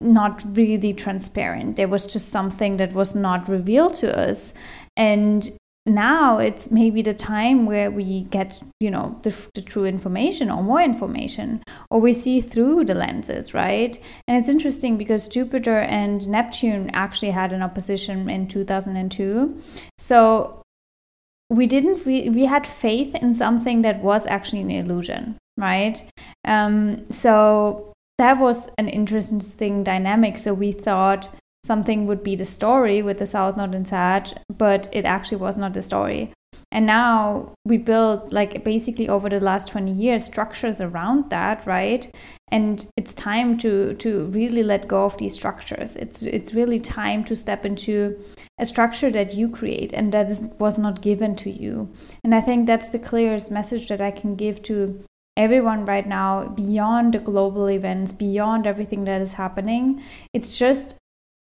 not 0.00 0.44
really 0.56 0.94
transparent. 0.94 1.76
There 1.76 1.88
was 1.88 2.06
just 2.06 2.28
something 2.28 2.78
that 2.78 2.92
was 2.94 3.14
not 3.14 3.48
revealed 3.48 3.94
to 3.94 4.16
us. 4.16 4.54
And 4.96 5.58
now 5.88 6.38
it's 6.38 6.70
maybe 6.70 7.02
the 7.02 7.14
time 7.14 7.66
where 7.66 7.90
we 7.90 8.22
get 8.24 8.60
you 8.80 8.90
know 8.90 9.18
the, 9.22 9.34
the, 9.54 9.62
true 9.62 9.84
information 9.84 10.50
or 10.50 10.62
more 10.62 10.80
information 10.80 11.62
or 11.90 12.00
we 12.00 12.12
see 12.12 12.40
through 12.40 12.84
the 12.84 12.94
lenses 12.94 13.54
right? 13.54 13.98
And 14.26 14.36
it's 14.36 14.48
interesting 14.48 14.96
because 14.96 15.28
jupiter 15.28 15.78
and 15.78 16.28
neptune 16.28 16.90
actually 16.92 17.30
had 17.30 17.52
an 17.52 17.62
opposition 17.62 18.28
in 18.28 18.48
2002 18.48 19.60
so 19.98 20.62
we 21.50 21.66
didn't 21.66 22.04
re- 22.04 22.28
we 22.28 22.44
had 22.44 22.66
faith 22.66 23.14
in 23.14 23.32
something 23.32 23.82
that 23.82 24.02
was 24.02 24.26
actually 24.26 24.60
an 24.60 24.70
illusion 24.70 25.38
right? 25.58 26.04
Um, 26.44 27.10
so 27.10 27.92
that 28.18 28.38
was 28.38 28.68
an 28.78 28.88
interesting 28.88 29.84
dynamic. 29.84 30.38
So 30.38 30.54
we 30.54 30.72
thought 30.72 31.28
something 31.68 32.06
would 32.06 32.24
be 32.24 32.34
the 32.34 32.44
story 32.44 33.02
with 33.02 33.18
the 33.18 33.26
South 33.26 33.56
Node 33.56 33.74
and 33.74 33.86
Sag, 33.86 34.28
but 34.64 34.88
it 34.90 35.04
actually 35.04 35.38
was 35.38 35.56
not 35.56 35.74
the 35.74 35.82
story. 35.82 36.32
And 36.72 36.86
now 36.86 37.52
we 37.64 37.78
build 37.78 38.32
like 38.32 38.64
basically 38.64 39.08
over 39.08 39.28
the 39.28 39.40
last 39.40 39.68
20 39.68 39.92
years 39.92 40.24
structures 40.24 40.80
around 40.80 41.30
that, 41.30 41.66
right? 41.66 42.14
And 42.50 42.86
it's 42.96 43.14
time 43.14 43.58
to 43.58 43.94
to 43.94 44.26
really 44.26 44.62
let 44.62 44.88
go 44.88 45.04
of 45.04 45.18
these 45.18 45.34
structures. 45.34 45.96
It's 45.96 46.22
it's 46.22 46.54
really 46.54 46.80
time 46.80 47.24
to 47.24 47.36
step 47.36 47.64
into 47.64 48.18
a 48.58 48.64
structure 48.64 49.10
that 49.10 49.34
you 49.34 49.48
create 49.48 49.92
and 49.92 50.12
that 50.12 50.30
is, 50.30 50.42
was 50.58 50.78
not 50.78 51.02
given 51.02 51.34
to 51.36 51.50
you. 51.50 51.90
And 52.24 52.34
I 52.34 52.40
think 52.40 52.66
that's 52.66 52.90
the 52.90 52.98
clearest 52.98 53.50
message 53.50 53.88
that 53.88 54.00
I 54.00 54.10
can 54.10 54.34
give 54.34 54.62
to 54.64 55.04
everyone 55.36 55.84
right 55.84 56.06
now 56.06 56.48
beyond 56.48 57.14
the 57.14 57.20
global 57.20 57.70
events, 57.70 58.12
beyond 58.12 58.66
everything 58.66 59.04
that 59.04 59.22
is 59.22 59.34
happening. 59.34 60.02
It's 60.34 60.58
just 60.58 60.98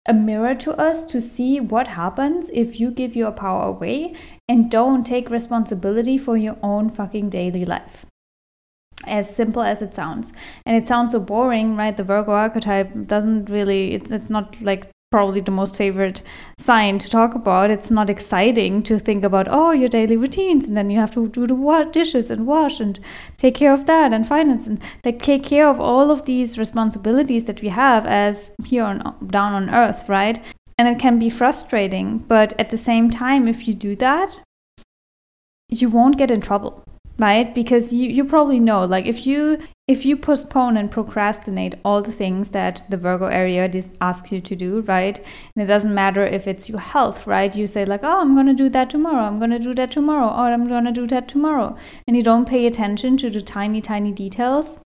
a 0.07 0.13
mirror 0.13 0.55
to 0.55 0.73
us 0.77 1.05
to 1.05 1.21
see 1.21 1.61
what 1.61 1.89
happens 1.89 2.51
if 2.53 2.81
you 2.81 2.91
give 2.91 3.15
your 3.15 3.31
power 3.31 3.69
away 3.69 4.15
and 4.49 4.71
don't 4.71 5.05
take 5.05 5.31
responsibility 5.31 6.19
for 6.19 6.37
your 6.37 6.57
own 6.63 6.91
fucking 6.91 7.31
daily 7.31 7.65
life. 7.65 8.07
As 9.07 9.35
simple 9.35 9.63
as 9.63 9.83
it 9.83 9.95
sounds. 9.95 10.33
And 10.65 10.77
it 10.77 10.87
sounds 10.87 11.13
so 11.13 11.21
boring, 11.21 11.77
right? 11.77 11.97
The 11.97 12.05
Virgo 12.05 12.33
archetype 12.33 13.07
doesn't 13.07 13.51
really, 13.51 13.95
it's, 13.95 14.13
it's 14.13 14.31
not 14.31 14.61
like 14.61 14.92
probably 15.13 15.41
the 15.41 15.53
most 15.53 15.77
favorite 15.77 16.23
sign 16.59 16.99
to 16.99 17.09
talk 17.09 17.35
about. 17.35 17.71
It's 17.71 17.91
not 17.91 18.11
exciting 18.11 18.83
to 18.85 18.99
think 18.99 19.23
about, 19.23 19.47
oh, 19.49 19.71
your 19.71 19.89
daily 19.89 20.17
routines, 20.17 20.67
and 20.67 20.77
then 20.77 20.91
you 20.91 20.99
have 20.99 21.15
to 21.15 21.29
do 21.29 21.47
the 21.47 21.55
wa- 21.55 21.85
dishes 21.85 22.31
and 22.31 22.47
wash 22.47 22.81
and 22.81 22.99
take 23.37 23.55
care 23.55 23.73
of 23.73 23.87
that 23.87 24.13
and 24.13 24.27
finance 24.27 24.67
and 24.67 24.81
like 25.05 25.23
take 25.23 25.45
care 25.45 25.69
of 25.69 25.79
all 25.79 26.11
of 26.11 26.25
these 26.25 26.59
responsibilities 26.59 27.45
that 27.45 27.63
we 27.63 27.69
have 27.69 28.07
as 28.07 28.51
here 28.65 28.85
on 28.85 28.99
down 29.29 29.53
on 29.53 29.71
earth, 29.71 30.09
right? 30.09 30.43
And 30.79 30.89
it 30.89 30.99
can 30.99 31.19
be 31.19 31.31
frustrating, 31.31 32.19
but 32.19 32.59
at 32.59 32.71
the 32.71 32.77
same 32.77 33.11
time, 33.11 33.47
if 33.47 33.69
you 33.69 33.75
do 33.75 33.95
that, 33.97 34.43
you 35.69 35.89
won't 35.89 36.19
get 36.19 36.31
in 36.31 36.41
trouble 36.41 36.83
right? 37.23 37.55
Because 37.55 37.93
you, 37.93 38.11
you 38.11 38.25
probably 38.25 38.61
know 38.61 38.85
like 38.85 39.07
if 39.07 39.27
you 39.27 39.59
if 39.89 40.05
you 40.05 40.17
postpone 40.17 40.77
and 40.77 40.91
procrastinate 40.91 41.75
all 41.85 42.03
the 42.03 42.13
things 42.13 42.51
that 42.51 42.83
the 42.89 42.97
virgo 42.97 43.27
area 43.27 43.69
just 43.69 43.97
asks 44.01 44.33
you 44.33 44.41
to 44.41 44.57
do 44.57 44.81
right? 44.83 45.19
And 45.55 45.63
it 45.63 45.67
doesn't 45.67 45.95
matter 45.95 46.27
if 46.27 46.47
it's 46.47 46.69
your 46.69 46.81
health 46.81 47.27
right? 47.27 47.55
You 47.57 47.67
say 47.67 47.85
like 47.85 48.03
oh 48.03 48.21
i'm 48.21 48.35
going 48.35 48.49
to 48.49 48.63
do 48.65 48.69
that 48.71 48.91
tomorrow. 48.91 49.23
I'm 49.23 49.39
going 49.39 49.51
to 49.53 49.59
do 49.71 49.75
that 49.75 49.93
tomorrow. 49.93 50.29
Or 50.29 50.53
i'm 50.53 50.67
going 50.67 50.85
to 50.85 50.93
do 50.93 51.07
that 51.07 51.29
tomorrow. 51.29 51.77
And 52.07 52.17
you 52.17 52.23
don't 52.23 52.49
pay 52.49 52.67
attention 52.67 53.17
to 53.19 53.31
the 53.31 53.41
tiny 53.41 53.81
tiny 53.81 54.13
details 54.13 54.81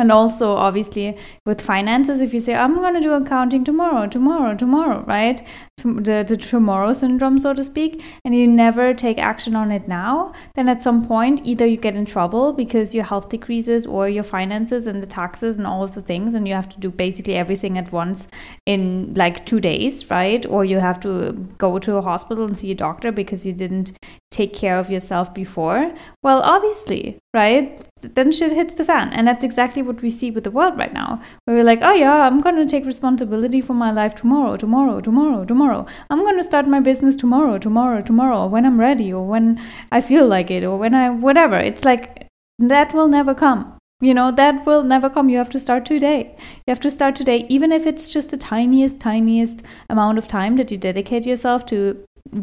and 0.00 0.10
also 0.10 0.54
obviously 0.56 1.16
with 1.46 1.60
finances 1.60 2.20
if 2.20 2.34
you 2.34 2.40
say 2.40 2.54
i'm 2.54 2.74
going 2.74 2.94
to 2.94 3.00
do 3.00 3.12
accounting 3.12 3.64
tomorrow 3.64 4.06
tomorrow 4.06 4.54
tomorrow 4.54 5.04
right? 5.06 5.42
The, 5.82 6.22
the 6.28 6.36
tomorrow 6.36 6.92
syndrome 6.92 7.38
so 7.38 7.54
to 7.54 7.64
speak 7.64 8.04
and 8.24 8.34
you 8.34 8.46
never 8.46 8.92
take 8.92 9.16
action 9.16 9.56
on 9.56 9.72
it 9.72 9.88
now 9.88 10.34
then 10.54 10.68
at 10.68 10.82
some 10.82 11.06
point 11.06 11.40
either 11.42 11.64
you 11.64 11.78
get 11.78 11.94
in 11.94 12.04
trouble 12.04 12.52
because 12.52 12.94
your 12.94 13.04
health 13.04 13.30
decreases 13.30 13.86
or 13.86 14.06
your 14.06 14.22
finances 14.22 14.86
and 14.86 15.02
the 15.02 15.06
taxes 15.06 15.56
and 15.56 15.66
all 15.66 15.82
of 15.82 15.94
the 15.94 16.02
things 16.02 16.34
and 16.34 16.46
you 16.46 16.52
have 16.52 16.68
to 16.68 16.78
do 16.78 16.90
basically 16.90 17.34
everything 17.34 17.78
at 17.78 17.92
once 17.92 18.28
in 18.66 19.14
like 19.14 19.46
two 19.46 19.58
days 19.58 20.10
right? 20.10 20.44
Or 20.46 20.64
you 20.66 20.80
have 20.80 21.00
to 21.00 21.32
go 21.56 21.78
to 21.78 21.96
a 21.96 22.02
hospital 22.02 22.44
and 22.44 22.56
see 22.56 22.70
a 22.70 22.74
doctor 22.74 23.10
because 23.10 23.46
you 23.46 23.54
didn't 23.54 23.92
take 24.30 24.52
care 24.52 24.78
of 24.78 24.90
yourself 24.90 25.34
before 25.34 25.94
well 26.22 26.40
obviously 26.42 27.18
right 27.34 27.86
then 28.02 28.32
shit 28.32 28.52
hits 28.52 28.74
the 28.74 28.84
fan. 28.84 29.12
And 29.12 29.26
that's 29.26 29.44
exactly 29.44 29.82
what 29.82 30.02
we 30.02 30.10
see 30.10 30.30
with 30.30 30.44
the 30.44 30.50
world 30.50 30.76
right 30.76 30.92
now, 30.92 31.20
where 31.44 31.56
we're 31.56 31.64
like, 31.64 31.80
oh 31.82 31.92
yeah, 31.92 32.26
I'm 32.26 32.40
going 32.40 32.56
to 32.56 32.66
take 32.66 32.86
responsibility 32.86 33.60
for 33.60 33.74
my 33.74 33.90
life 33.90 34.14
tomorrow, 34.14 34.56
tomorrow, 34.56 35.00
tomorrow, 35.00 35.44
tomorrow. 35.44 35.86
I'm 36.08 36.20
going 36.20 36.36
to 36.36 36.44
start 36.44 36.66
my 36.66 36.80
business 36.80 37.16
tomorrow, 37.16 37.58
tomorrow, 37.58 38.00
tomorrow, 38.00 38.46
when 38.46 38.66
I'm 38.66 38.80
ready, 38.80 39.12
or 39.12 39.26
when 39.26 39.60
I 39.92 40.00
feel 40.00 40.26
like 40.26 40.50
it, 40.50 40.64
or 40.64 40.78
when 40.78 40.94
I, 40.94 41.10
whatever. 41.10 41.58
It's 41.58 41.84
like 41.84 42.26
that 42.58 42.94
will 42.94 43.08
never 43.08 43.34
come. 43.34 43.76
You 44.02 44.14
know, 44.14 44.32
that 44.32 44.64
will 44.64 44.82
never 44.82 45.10
come. 45.10 45.28
You 45.28 45.36
have 45.36 45.50
to 45.50 45.60
start 45.60 45.84
today. 45.84 46.34
You 46.38 46.70
have 46.70 46.80
to 46.80 46.90
start 46.90 47.16
today, 47.16 47.44
even 47.50 47.70
if 47.70 47.86
it's 47.86 48.08
just 48.08 48.30
the 48.30 48.38
tiniest, 48.38 48.98
tiniest 48.98 49.62
amount 49.90 50.16
of 50.16 50.26
time 50.26 50.56
that 50.56 50.70
you 50.70 50.78
dedicate 50.78 51.26
yourself 51.26 51.66
to 51.66 52.02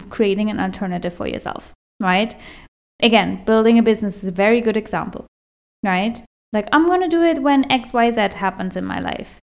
creating 0.10 0.50
an 0.50 0.60
alternative 0.60 1.14
for 1.14 1.28
yourself, 1.28 1.74
right? 2.02 2.36
Again, 3.02 3.44
building 3.46 3.78
a 3.78 3.84
business 3.84 4.24
is 4.24 4.30
a 4.30 4.32
very 4.32 4.62
good 4.62 4.78
example 4.78 5.28
right? 5.84 6.24
Like, 6.54 6.68
I'm 6.72 6.86
going 6.86 7.02
to 7.02 7.08
do 7.08 7.24
it 7.24 7.42
when 7.42 7.70
XYZ 7.70 8.34
happens 8.34 8.76
in 8.76 8.86
my 8.86 9.00
life. 9.00 9.40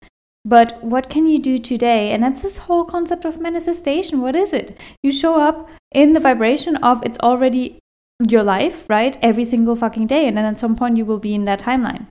But 0.45 0.83
what 0.83 1.09
can 1.09 1.27
you 1.27 1.39
do 1.39 1.57
today? 1.57 2.11
And 2.11 2.21
that's 2.21 2.41
this 2.41 2.57
whole 2.57 2.85
concept 2.85 3.25
of 3.25 3.39
manifestation. 3.39 4.21
What 4.21 4.35
is 4.35 4.51
it? 4.51 4.77
You 5.01 5.11
show 5.11 5.39
up 5.39 5.69
in 5.91 6.13
the 6.13 6.19
vibration 6.19 6.75
of 6.77 7.01
it's 7.03 7.19
already 7.19 7.79
your 8.27 8.43
life, 8.43 8.85
right? 8.89 9.17
Every 9.21 9.43
single 9.43 9.75
fucking 9.75 10.07
day. 10.07 10.27
And 10.27 10.37
then 10.37 10.45
at 10.45 10.59
some 10.59 10.75
point, 10.75 10.97
you 10.97 11.05
will 11.05 11.19
be 11.19 11.33
in 11.33 11.45
that 11.45 11.61
timeline. 11.61 12.07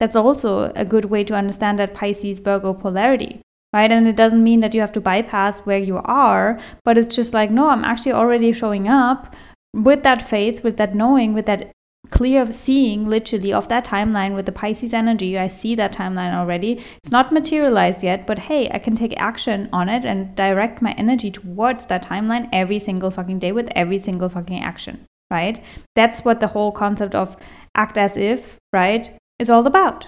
That's 0.00 0.16
also 0.16 0.72
a 0.74 0.84
good 0.84 1.06
way 1.06 1.22
to 1.24 1.34
understand 1.34 1.78
that 1.78 1.94
Pisces 1.94 2.40
Virgo 2.40 2.74
polarity, 2.74 3.40
right? 3.76 3.92
And 3.92 4.08
it 4.08 4.16
doesn't 4.16 4.42
mean 4.42 4.60
that 4.60 4.72
you 4.72 4.80
have 4.80 4.92
to 4.92 5.02
bypass 5.02 5.58
where 5.60 5.78
you 5.90 5.98
are, 5.98 6.58
but 6.86 6.96
it's 6.96 7.14
just 7.14 7.34
like, 7.34 7.50
no, 7.50 7.68
I'm 7.68 7.84
actually 7.84 8.12
already 8.12 8.52
showing 8.52 8.88
up 8.88 9.36
with 9.74 10.02
that 10.02 10.22
faith, 10.22 10.64
with 10.64 10.78
that 10.78 10.94
knowing, 10.94 11.34
with 11.34 11.44
that 11.44 11.72
clear 12.08 12.50
seeing 12.50 13.06
literally 13.06 13.52
of 13.52 13.68
that 13.68 13.84
timeline 13.84 14.34
with 14.34 14.46
the 14.46 14.58
Pisces 14.60 14.94
energy. 14.94 15.38
I 15.38 15.48
see 15.48 15.74
that 15.74 15.92
timeline 15.92 16.32
already. 16.32 16.82
It's 17.02 17.10
not 17.10 17.32
materialized 17.32 18.02
yet, 18.02 18.26
but 18.26 18.38
hey, 18.48 18.70
I 18.70 18.78
can 18.78 18.96
take 18.96 19.14
action 19.18 19.68
on 19.74 19.90
it 19.90 20.06
and 20.06 20.34
direct 20.34 20.80
my 20.80 20.92
energy 20.92 21.30
towards 21.30 21.84
that 21.86 22.06
timeline 22.06 22.48
every 22.52 22.78
single 22.78 23.10
fucking 23.10 23.40
day 23.40 23.52
with 23.52 23.68
every 23.76 23.98
single 23.98 24.30
fucking 24.30 24.62
action, 24.62 25.04
right? 25.30 25.62
That's 25.94 26.24
what 26.24 26.40
the 26.40 26.52
whole 26.54 26.72
concept 26.72 27.14
of 27.14 27.36
act 27.74 27.98
as 27.98 28.16
if, 28.16 28.56
right, 28.72 29.10
is 29.38 29.50
all 29.50 29.66
about. 29.66 30.06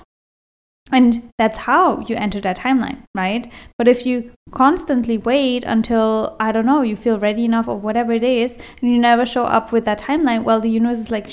And 0.91 1.31
that's 1.37 1.59
how 1.59 2.01
you 2.01 2.17
enter 2.17 2.41
that 2.41 2.57
timeline, 2.59 3.03
right? 3.15 3.47
But 3.77 3.89
if 3.89 4.07
you 4.07 4.33
constantly 4.53 5.19
wait 5.19 5.65
until, 5.65 6.37
I 6.41 6.51
don't 6.51 6.65
know, 6.65 6.81
you 6.81 6.97
feel 6.97 7.19
ready 7.19 7.45
enough 7.45 7.69
or 7.69 7.77
whatever 7.77 8.13
it 8.13 8.23
is, 8.23 8.57
and 8.81 8.91
you 8.91 8.99
never 8.99 9.27
show 9.27 9.45
up 9.45 9.71
with 9.71 9.85
that 9.85 10.01
timeline, 10.01 10.45
well, 10.45 10.61
the 10.61 10.71
universe 10.71 10.99
is 10.99 11.11
like, 11.11 11.31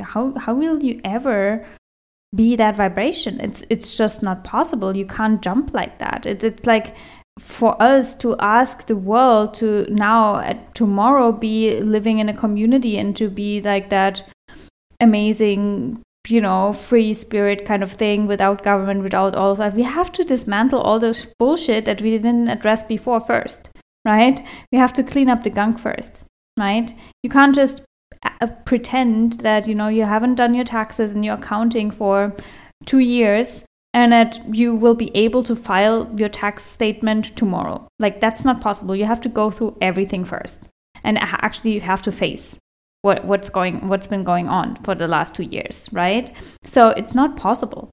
how, 0.00 0.32
how 0.38 0.54
will 0.54 0.82
you 0.82 1.00
ever 1.04 1.66
be 2.34 2.56
that 2.56 2.76
vibration? 2.76 3.38
It's, 3.40 3.64
it's 3.68 3.98
just 3.98 4.22
not 4.22 4.44
possible. 4.44 4.96
You 4.96 5.06
can't 5.06 5.42
jump 5.42 5.74
like 5.74 5.98
that. 5.98 6.24
It's, 6.24 6.44
it's 6.44 6.64
like, 6.64 6.94
for 7.38 7.80
us 7.82 8.16
to 8.16 8.34
ask 8.38 8.86
the 8.86 8.96
world 8.96 9.52
to 9.54 9.86
now, 9.90 10.36
uh, 10.36 10.54
tomorrow, 10.72 11.32
be 11.32 11.80
living 11.80 12.18
in 12.18 12.30
a 12.30 12.34
community 12.34 12.96
and 12.96 13.14
to 13.16 13.28
be 13.28 13.60
like 13.60 13.90
that 13.90 14.26
amazing 15.00 16.00
you 16.28 16.40
know, 16.40 16.72
free 16.72 17.12
spirit 17.12 17.64
kind 17.64 17.82
of 17.82 17.92
thing 17.92 18.26
without 18.26 18.62
government, 18.62 19.02
without 19.02 19.34
all 19.34 19.52
of 19.52 19.58
that. 19.58 19.74
We 19.74 19.82
have 19.82 20.12
to 20.12 20.24
dismantle 20.24 20.80
all 20.80 20.98
those 20.98 21.26
bullshit 21.38 21.84
that 21.84 22.02
we 22.02 22.10
didn't 22.10 22.48
address 22.48 22.82
before 22.84 23.20
first, 23.20 23.70
right? 24.04 24.42
We 24.72 24.78
have 24.78 24.92
to 24.94 25.02
clean 25.02 25.28
up 25.28 25.44
the 25.44 25.50
gunk 25.50 25.78
first, 25.78 26.24
right? 26.58 26.92
You 27.22 27.30
can't 27.30 27.54
just 27.54 27.82
uh, 28.22 28.48
pretend 28.64 29.40
that, 29.40 29.68
you 29.68 29.74
know, 29.74 29.88
you 29.88 30.04
haven't 30.04 30.36
done 30.36 30.54
your 30.54 30.64
taxes 30.64 31.14
and 31.14 31.24
your 31.24 31.36
accounting 31.36 31.90
for 31.90 32.34
two 32.84 33.00
years 33.00 33.64
and 33.94 34.12
that 34.12 34.38
you 34.52 34.74
will 34.74 34.94
be 34.94 35.14
able 35.16 35.42
to 35.42 35.56
file 35.56 36.10
your 36.16 36.28
tax 36.28 36.62
statement 36.64 37.36
tomorrow. 37.36 37.88
Like, 37.98 38.20
that's 38.20 38.44
not 38.44 38.60
possible. 38.60 38.94
You 38.94 39.06
have 39.06 39.22
to 39.22 39.28
go 39.28 39.50
through 39.50 39.78
everything 39.80 40.24
first. 40.24 40.68
And 41.02 41.18
actually, 41.18 41.72
you 41.72 41.80
have 41.80 42.02
to 42.02 42.12
face 42.12 42.58
what, 43.06 43.24
what's 43.24 43.48
going 43.48 43.88
what's 43.88 44.08
been 44.14 44.24
going 44.24 44.48
on 44.48 44.76
for 44.84 44.94
the 44.94 45.08
last 45.08 45.34
two 45.34 45.48
years 45.56 45.88
right 45.92 46.32
so 46.64 46.90
it's 46.90 47.14
not 47.14 47.36
possible 47.36 47.90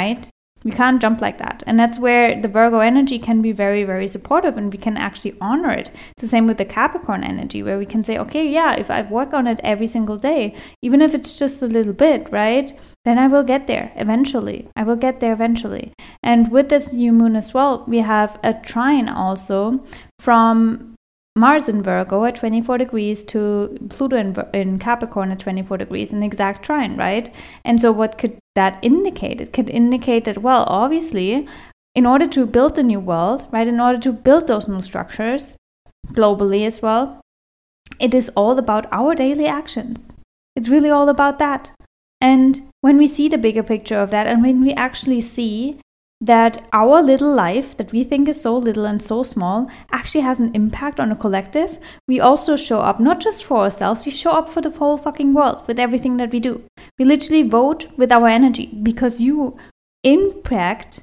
right 0.00 0.30
We 0.64 0.70
can't 0.70 1.00
jump 1.00 1.20
like 1.20 1.36
that. 1.38 1.62
And 1.66 1.78
that's 1.78 1.98
where 1.98 2.40
the 2.40 2.48
Virgo 2.48 2.78
energy 2.80 3.18
can 3.18 3.42
be 3.42 3.52
very, 3.52 3.84
very 3.84 4.08
supportive 4.08 4.56
and 4.56 4.72
we 4.72 4.78
can 4.78 4.96
actually 4.96 5.36
honor 5.38 5.70
it. 5.70 5.90
It's 6.12 6.22
the 6.22 6.28
same 6.28 6.46
with 6.46 6.56
the 6.56 6.64
Capricorn 6.64 7.22
energy, 7.22 7.62
where 7.62 7.76
we 7.78 7.84
can 7.84 8.02
say, 8.02 8.16
okay, 8.16 8.48
yeah, 8.48 8.72
if 8.74 8.90
I 8.90 9.02
work 9.02 9.34
on 9.34 9.46
it 9.46 9.60
every 9.62 9.86
single 9.86 10.16
day, 10.16 10.54
even 10.80 11.02
if 11.02 11.14
it's 11.14 11.38
just 11.38 11.60
a 11.60 11.66
little 11.66 11.92
bit, 11.92 12.32
right? 12.32 12.72
Then 13.04 13.18
I 13.18 13.26
will 13.26 13.42
get 13.42 13.66
there 13.66 13.92
eventually. 13.96 14.66
I 14.74 14.84
will 14.84 14.96
get 14.96 15.20
there 15.20 15.34
eventually. 15.34 15.92
And 16.22 16.50
with 16.50 16.70
this 16.70 16.94
new 16.94 17.12
moon 17.12 17.36
as 17.36 17.52
well, 17.52 17.84
we 17.86 17.98
have 17.98 18.38
a 18.42 18.54
trine 18.54 19.10
also 19.10 19.84
from 20.18 20.93
Mars 21.36 21.68
in 21.68 21.82
Virgo 21.82 22.24
at 22.24 22.36
24 22.36 22.78
degrees 22.78 23.24
to 23.24 23.76
Pluto 23.88 24.16
in, 24.16 24.36
in, 24.52 24.78
Capricorn 24.78 25.32
at 25.32 25.40
24 25.40 25.78
degrees, 25.78 26.12
an 26.12 26.22
exact 26.22 26.64
trine, 26.64 26.96
right? 26.96 27.34
And 27.64 27.80
so, 27.80 27.90
what 27.90 28.18
could 28.18 28.38
that 28.54 28.78
indicate? 28.82 29.40
It 29.40 29.52
could 29.52 29.68
indicate 29.68 30.24
that, 30.24 30.38
well, 30.38 30.64
obviously, 30.68 31.48
in 31.94 32.06
order 32.06 32.26
to 32.28 32.46
build 32.46 32.76
the 32.76 32.84
new 32.84 33.00
world, 33.00 33.48
right, 33.50 33.66
in 33.66 33.80
order 33.80 33.98
to 33.98 34.12
build 34.12 34.46
those 34.46 34.68
new 34.68 34.80
structures 34.80 35.56
globally 36.12 36.64
as 36.64 36.80
well, 36.80 37.20
it 37.98 38.14
is 38.14 38.30
all 38.36 38.58
about 38.58 38.86
our 38.92 39.14
daily 39.14 39.46
actions. 39.46 40.08
It's 40.54 40.68
really 40.68 40.90
all 40.90 41.08
about 41.08 41.38
that. 41.40 41.72
And 42.20 42.62
when 42.80 42.96
we 42.96 43.08
see 43.08 43.28
the 43.28 43.38
bigger 43.38 43.62
picture 43.62 43.98
of 43.98 44.10
that, 44.12 44.28
and 44.28 44.40
when 44.40 44.62
we 44.62 44.72
actually 44.72 45.20
see 45.20 45.80
that 46.24 46.66
our 46.72 47.02
little 47.02 47.34
life 47.34 47.76
that 47.76 47.92
we 47.92 48.02
think 48.02 48.28
is 48.28 48.40
so 48.40 48.56
little 48.56 48.86
and 48.86 49.02
so 49.02 49.22
small 49.22 49.70
actually 49.92 50.22
has 50.22 50.40
an 50.40 50.54
impact 50.54 50.98
on 50.98 51.12
a 51.12 51.16
collective, 51.16 51.78
we 52.08 52.18
also 52.18 52.56
show 52.56 52.80
up 52.80 52.98
not 52.98 53.20
just 53.20 53.44
for 53.44 53.58
ourselves, 53.58 54.06
we 54.06 54.10
show 54.10 54.32
up 54.32 54.48
for 54.48 54.62
the 54.62 54.70
whole 54.70 54.96
fucking 54.96 55.34
world 55.34 55.66
with 55.66 55.78
everything 55.78 56.16
that 56.16 56.32
we 56.32 56.40
do. 56.40 56.62
We 56.98 57.04
literally 57.04 57.42
vote 57.42 57.88
with 57.98 58.10
our 58.10 58.26
energy 58.26 58.66
because 58.82 59.20
you 59.20 59.58
impact 60.02 61.02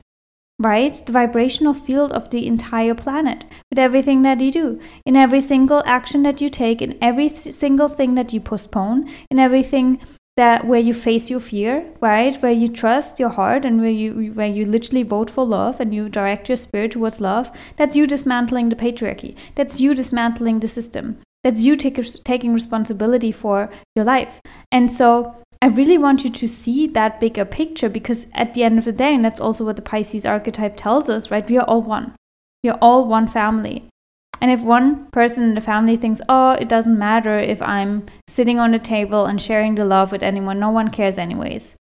right 0.59 1.01
the 1.05 1.11
vibrational 1.11 1.73
field 1.73 2.11
of 2.11 2.29
the 2.31 2.47
entire 2.47 2.95
planet 2.95 3.43
with 3.69 3.79
everything 3.79 4.23
that 4.23 4.41
you 4.41 4.51
do 4.51 4.79
in 5.05 5.15
every 5.15 5.41
single 5.41 5.83
action 5.85 6.23
that 6.23 6.41
you 6.41 6.49
take 6.49 6.81
in 6.81 6.97
every 7.01 7.29
th- 7.29 7.53
single 7.53 7.89
thing 7.89 8.15
that 8.15 8.31
you 8.31 8.39
postpone 8.39 9.09
in 9.31 9.39
everything 9.39 9.99
that 10.38 10.65
where 10.65 10.79
you 10.79 10.93
face 10.93 11.29
your 11.29 11.39
fear, 11.39 11.85
right? 12.00 12.41
Where 12.41 12.51
you 12.51 12.67
trust 12.67 13.19
your 13.19 13.29
heart 13.29 13.65
and 13.65 13.81
where 13.81 13.89
you 13.89 14.31
where 14.33 14.47
you 14.47 14.65
literally 14.65 15.03
vote 15.03 15.29
for 15.29 15.45
love 15.45 15.79
and 15.79 15.93
you 15.93 16.09
direct 16.09 16.50
your 16.50 16.55
spirit 16.55 16.91
towards 16.91 17.19
love. 17.19 17.51
That's 17.75 17.95
you 17.95 18.07
dismantling 18.07 18.69
the 18.69 18.75
patriarchy. 18.75 19.35
That's 19.55 19.81
you 19.81 19.93
dismantling 19.93 20.59
the 20.59 20.67
system. 20.67 21.19
That's 21.43 21.61
you 21.61 21.75
take, 21.75 22.00
taking 22.23 22.53
responsibility 22.53 23.31
for 23.31 23.69
your 23.95 24.05
life. 24.05 24.39
And 24.71 24.91
so 24.91 25.35
I 25.61 25.67
really 25.67 25.97
want 25.97 26.23
you 26.23 26.29
to 26.29 26.47
see 26.47 26.88
that 26.88 27.19
bigger 27.19 27.45
picture 27.45 27.89
because 27.89 28.27
at 28.33 28.53
the 28.53 28.63
end 28.63 28.79
of 28.79 28.85
the 28.85 28.91
day, 28.91 29.13
and 29.13 29.25
that's 29.25 29.39
also 29.39 29.65
what 29.65 29.75
the 29.75 29.81
Pisces 29.81 30.25
archetype 30.25 30.75
tells 30.75 31.09
us, 31.09 31.29
right? 31.29 31.47
We 31.47 31.57
are 31.57 31.65
all 31.65 31.81
one. 31.81 32.15
We 32.63 32.69
are 32.69 32.79
all 32.81 33.07
one 33.07 33.27
family. 33.27 33.90
And 34.41 34.50
if 34.50 34.63
one 34.63 35.05
person 35.12 35.43
in 35.43 35.53
the 35.53 35.62
family 35.62 35.95
thinks, 35.95 36.19
oh, 36.27 36.53
it 36.53 36.67
doesn't 36.67 36.98
matter 36.98 37.38
if 37.38 37.62
I'm 37.62 38.07
sitting 38.27 38.57
on 38.57 38.71
the 38.71 38.79
table 38.79 39.25
and 39.25 39.39
sharing 39.39 39.75
the 39.75 39.86
love 39.86 40.12
with 40.12 40.24
anyone, 40.24 40.60
no 40.60 40.71
one 40.71 40.89
cares 40.89 41.19
anyways. 41.19 41.75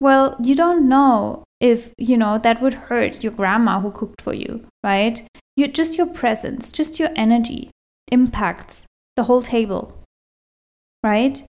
Well, 0.00 0.34
you 0.42 0.56
don't 0.56 0.88
know 0.88 1.44
if, 1.60 1.92
you 1.98 2.16
know, 2.16 2.38
that 2.38 2.60
would 2.60 2.74
hurt 2.74 3.22
your 3.22 3.32
grandma 3.32 3.80
who 3.80 3.92
cooked 3.92 4.22
for 4.22 4.34
you, 4.34 4.66
right? 4.82 5.22
You, 5.56 5.68
just 5.68 5.96
your 5.96 6.06
presence, 6.06 6.72
just 6.72 6.98
your 6.98 7.10
energy 7.14 7.70
impacts 8.10 8.86
the 9.14 9.24
whole 9.24 9.42
table, 9.42 10.02
right? 11.04 11.44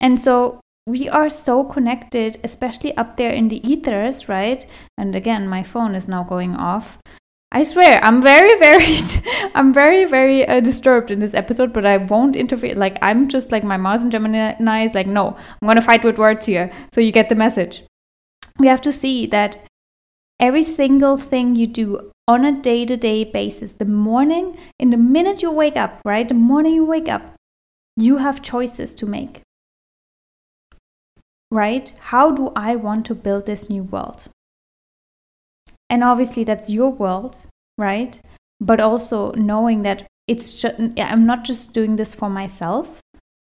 And 0.00 0.18
so 0.18 0.60
we 0.86 1.08
are 1.08 1.28
so 1.28 1.62
connected, 1.62 2.38
especially 2.42 2.96
up 2.96 3.16
there 3.16 3.32
in 3.32 3.48
the 3.48 3.64
ethers, 3.70 4.28
right? 4.28 4.66
And 4.98 5.14
again, 5.14 5.46
my 5.46 5.62
phone 5.62 5.94
is 5.94 6.08
now 6.08 6.24
going 6.24 6.56
off. 6.56 6.98
I 7.52 7.64
swear, 7.64 8.02
I'm 8.04 8.22
very, 8.22 8.56
very, 8.60 8.96
I'm 9.54 9.74
very, 9.74 10.04
very 10.04 10.46
uh, 10.46 10.60
disturbed 10.60 11.10
in 11.10 11.18
this 11.18 11.34
episode, 11.34 11.72
but 11.72 11.84
I 11.84 11.96
won't 11.96 12.36
interfere. 12.36 12.76
Like, 12.76 12.96
I'm 13.02 13.28
just 13.28 13.50
like 13.50 13.64
my 13.64 13.76
Mars 13.76 14.02
and 14.02 14.12
Gemini 14.12 14.84
is 14.84 14.94
like, 14.94 15.08
no, 15.08 15.36
I'm 15.60 15.66
gonna 15.66 15.82
fight 15.82 16.04
with 16.04 16.16
words 16.16 16.46
here. 16.46 16.70
So 16.92 17.00
you 17.00 17.10
get 17.10 17.28
the 17.28 17.34
message. 17.34 17.82
We 18.58 18.68
have 18.68 18.80
to 18.82 18.92
see 18.92 19.26
that 19.26 19.66
every 20.38 20.62
single 20.62 21.16
thing 21.16 21.56
you 21.56 21.66
do 21.66 22.12
on 22.28 22.44
a 22.44 22.52
day 22.52 22.86
to 22.86 22.96
day 22.96 23.24
basis, 23.24 23.72
the 23.72 23.84
morning, 23.84 24.56
in 24.78 24.90
the 24.90 24.96
minute 24.96 25.42
you 25.42 25.50
wake 25.50 25.76
up, 25.76 26.00
right? 26.04 26.28
The 26.28 26.34
morning 26.34 26.74
you 26.74 26.84
wake 26.84 27.08
up, 27.08 27.34
you 27.96 28.18
have 28.18 28.42
choices 28.42 28.94
to 28.94 29.06
make. 29.06 29.40
Right? 31.50 31.92
How 31.98 32.30
do 32.30 32.52
I 32.54 32.76
want 32.76 33.06
to 33.06 33.14
build 33.16 33.46
this 33.46 33.68
new 33.68 33.82
world? 33.82 34.28
And 35.90 36.02
obviously, 36.02 36.44
that's 36.44 36.70
your 36.70 36.90
world, 36.90 37.42
right? 37.76 38.22
But 38.60 38.80
also 38.80 39.32
knowing 39.32 39.82
that 39.82 40.06
it's 40.28 40.62
just, 40.62 40.80
I'm 40.96 41.26
not 41.26 41.44
just 41.44 41.72
doing 41.72 41.96
this 41.96 42.14
for 42.14 42.30
myself. 42.30 43.00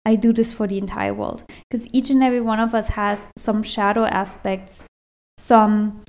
I 0.04 0.16
do 0.16 0.32
this 0.32 0.52
for 0.52 0.66
the 0.66 0.78
entire 0.78 1.14
world 1.14 1.44
because 1.70 1.86
each 1.92 2.10
and 2.10 2.22
every 2.22 2.40
one 2.40 2.58
of 2.58 2.74
us 2.74 2.88
has 2.88 3.28
some 3.36 3.62
shadow 3.62 4.04
aspects, 4.06 4.82
some 5.36 6.02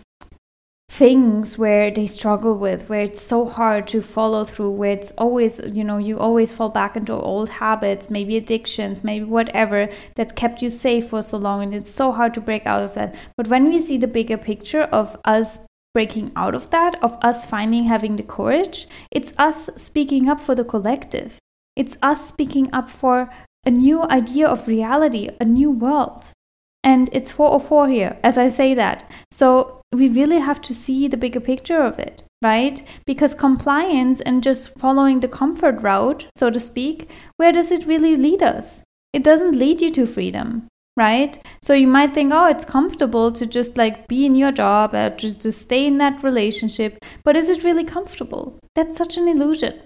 things 0.89 1.57
where 1.57 1.91
they 1.91 2.07
struggle 2.07 2.55
with, 2.55 2.87
where 2.87 3.01
it's 3.01 3.21
so 3.21 3.45
hard 3.45 3.87
to 3.89 4.01
follow 4.01 4.45
through, 4.45 4.71
where 4.71 4.91
it's 4.91 5.11
always, 5.11 5.59
you 5.71 5.83
know, 5.83 5.97
you 5.97 6.17
always 6.17 6.53
fall 6.53 6.69
back 6.69 6.95
into 6.95 7.13
old 7.13 7.49
habits, 7.49 8.09
maybe 8.09 8.37
addictions, 8.37 9.03
maybe 9.03 9.25
whatever 9.25 9.89
that 10.15 10.35
kept 10.35 10.61
you 10.61 10.69
safe 10.69 11.09
for 11.09 11.21
so 11.21 11.37
long. 11.37 11.61
And 11.61 11.73
it's 11.73 11.91
so 11.91 12.11
hard 12.11 12.33
to 12.35 12.41
break 12.41 12.65
out 12.65 12.81
of 12.81 12.93
that. 12.93 13.13
But 13.35 13.47
when 13.47 13.69
we 13.69 13.79
see 13.79 13.97
the 13.97 14.07
bigger 14.07 14.37
picture 14.37 14.83
of 14.83 15.17
us 15.25 15.59
breaking 15.93 16.31
out 16.35 16.55
of 16.55 16.69
that, 16.71 17.01
of 17.03 17.17
us 17.21 17.45
finally 17.45 17.83
having 17.83 18.15
the 18.15 18.23
courage. 18.23 18.87
It's 19.11 19.33
us 19.37 19.69
speaking 19.75 20.27
up 20.27 20.41
for 20.41 20.55
the 20.55 20.63
collective. 20.63 21.37
It's 21.75 21.97
us 22.01 22.27
speaking 22.27 22.73
up 22.73 22.89
for 22.89 23.29
a 23.65 23.71
new 23.71 24.03
idea 24.03 24.47
of 24.47 24.67
reality, 24.67 25.29
a 25.39 25.45
new 25.45 25.71
world. 25.71 26.31
And 26.83 27.09
it's 27.13 27.31
404 27.31 27.87
here, 27.87 28.17
as 28.23 28.37
I 28.37 28.47
say 28.49 28.73
that. 28.73 29.09
So 29.31 29.81
we 29.93 30.09
really 30.09 30.39
have 30.39 30.61
to 30.63 30.73
see 30.73 31.07
the 31.07 31.17
bigger 31.17 31.39
picture 31.39 31.81
of 31.81 31.97
it, 31.97 32.23
right? 32.43 32.83
Because 33.05 33.33
compliance 33.33 34.19
and 34.19 34.43
just 34.43 34.77
following 34.77 35.21
the 35.21 35.29
comfort 35.29 35.81
route, 35.81 36.27
so 36.35 36.49
to 36.49 36.59
speak, 36.59 37.09
where 37.37 37.53
does 37.53 37.71
it 37.71 37.87
really 37.87 38.17
lead 38.17 38.43
us? 38.43 38.83
It 39.13 39.23
doesn't 39.23 39.57
lead 39.57 39.81
you 39.81 39.91
to 39.91 40.05
freedom 40.05 40.67
right? 40.95 41.37
So 41.61 41.73
you 41.73 41.87
might 41.87 42.13
think 42.13 42.31
oh 42.33 42.47
it's 42.47 42.65
comfortable 42.65 43.31
to 43.31 43.45
just 43.45 43.77
like 43.77 44.07
be 44.07 44.25
in 44.25 44.35
your 44.35 44.51
job 44.51 44.93
or 44.93 45.09
just 45.09 45.41
to 45.41 45.51
stay 45.51 45.85
in 45.85 45.97
that 45.97 46.23
relationship 46.23 46.97
but 47.23 47.35
is 47.35 47.49
it 47.49 47.63
really 47.63 47.83
comfortable? 47.83 48.59
That's 48.75 48.97
such 48.97 49.17
an 49.17 49.27
illusion 49.27 49.81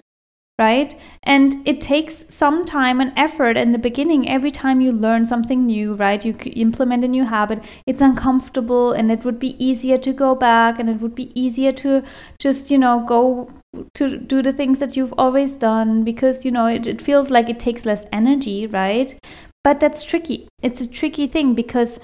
right? 0.58 0.98
And 1.22 1.62
it 1.64 1.80
takes 1.80 2.26
some 2.28 2.64
time 2.64 3.00
and 3.00 3.12
effort 3.16 3.56
in 3.56 3.70
the 3.70 3.78
beginning. 3.78 4.28
Every 4.28 4.50
time 4.50 4.80
you 4.80 4.90
learn 4.90 5.24
something 5.24 5.64
new 5.64 5.94
right 5.94 6.24
you 6.24 6.36
implement 6.54 7.04
a 7.04 7.08
new 7.08 7.24
habit 7.24 7.62
it's 7.86 8.00
uncomfortable 8.00 8.92
and 8.92 9.10
it 9.10 9.24
would 9.24 9.38
be 9.38 9.54
easier 9.64 9.98
to 9.98 10.12
go 10.12 10.34
back 10.34 10.78
and 10.78 10.90
it 10.90 11.00
would 11.00 11.14
be 11.14 11.30
easier 11.40 11.72
to 11.72 12.02
just 12.40 12.70
you 12.70 12.78
know 12.78 13.00
go 13.06 13.48
to 13.94 14.16
do 14.16 14.42
the 14.42 14.52
things 14.52 14.78
that 14.80 14.96
you've 14.96 15.14
always 15.16 15.54
done 15.54 16.02
because 16.02 16.44
you 16.44 16.50
know 16.50 16.66
it, 16.66 16.86
it 16.86 17.00
feels 17.00 17.30
like 17.30 17.48
it 17.48 17.60
takes 17.60 17.86
less 17.86 18.04
energy 18.12 18.66
right 18.66 19.18
but 19.64 19.80
that's 19.80 20.04
tricky. 20.04 20.48
It's 20.62 20.80
a 20.80 20.90
tricky 20.90 21.26
thing 21.26 21.54
because 21.54 22.00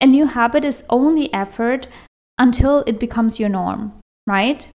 a 0.00 0.06
new 0.06 0.26
habit 0.26 0.64
is 0.64 0.84
only 0.88 1.32
effort 1.32 1.88
until 2.38 2.84
it 2.86 3.00
becomes 3.00 3.40
your 3.40 3.48
norm, 3.48 3.92
right? 4.26 4.70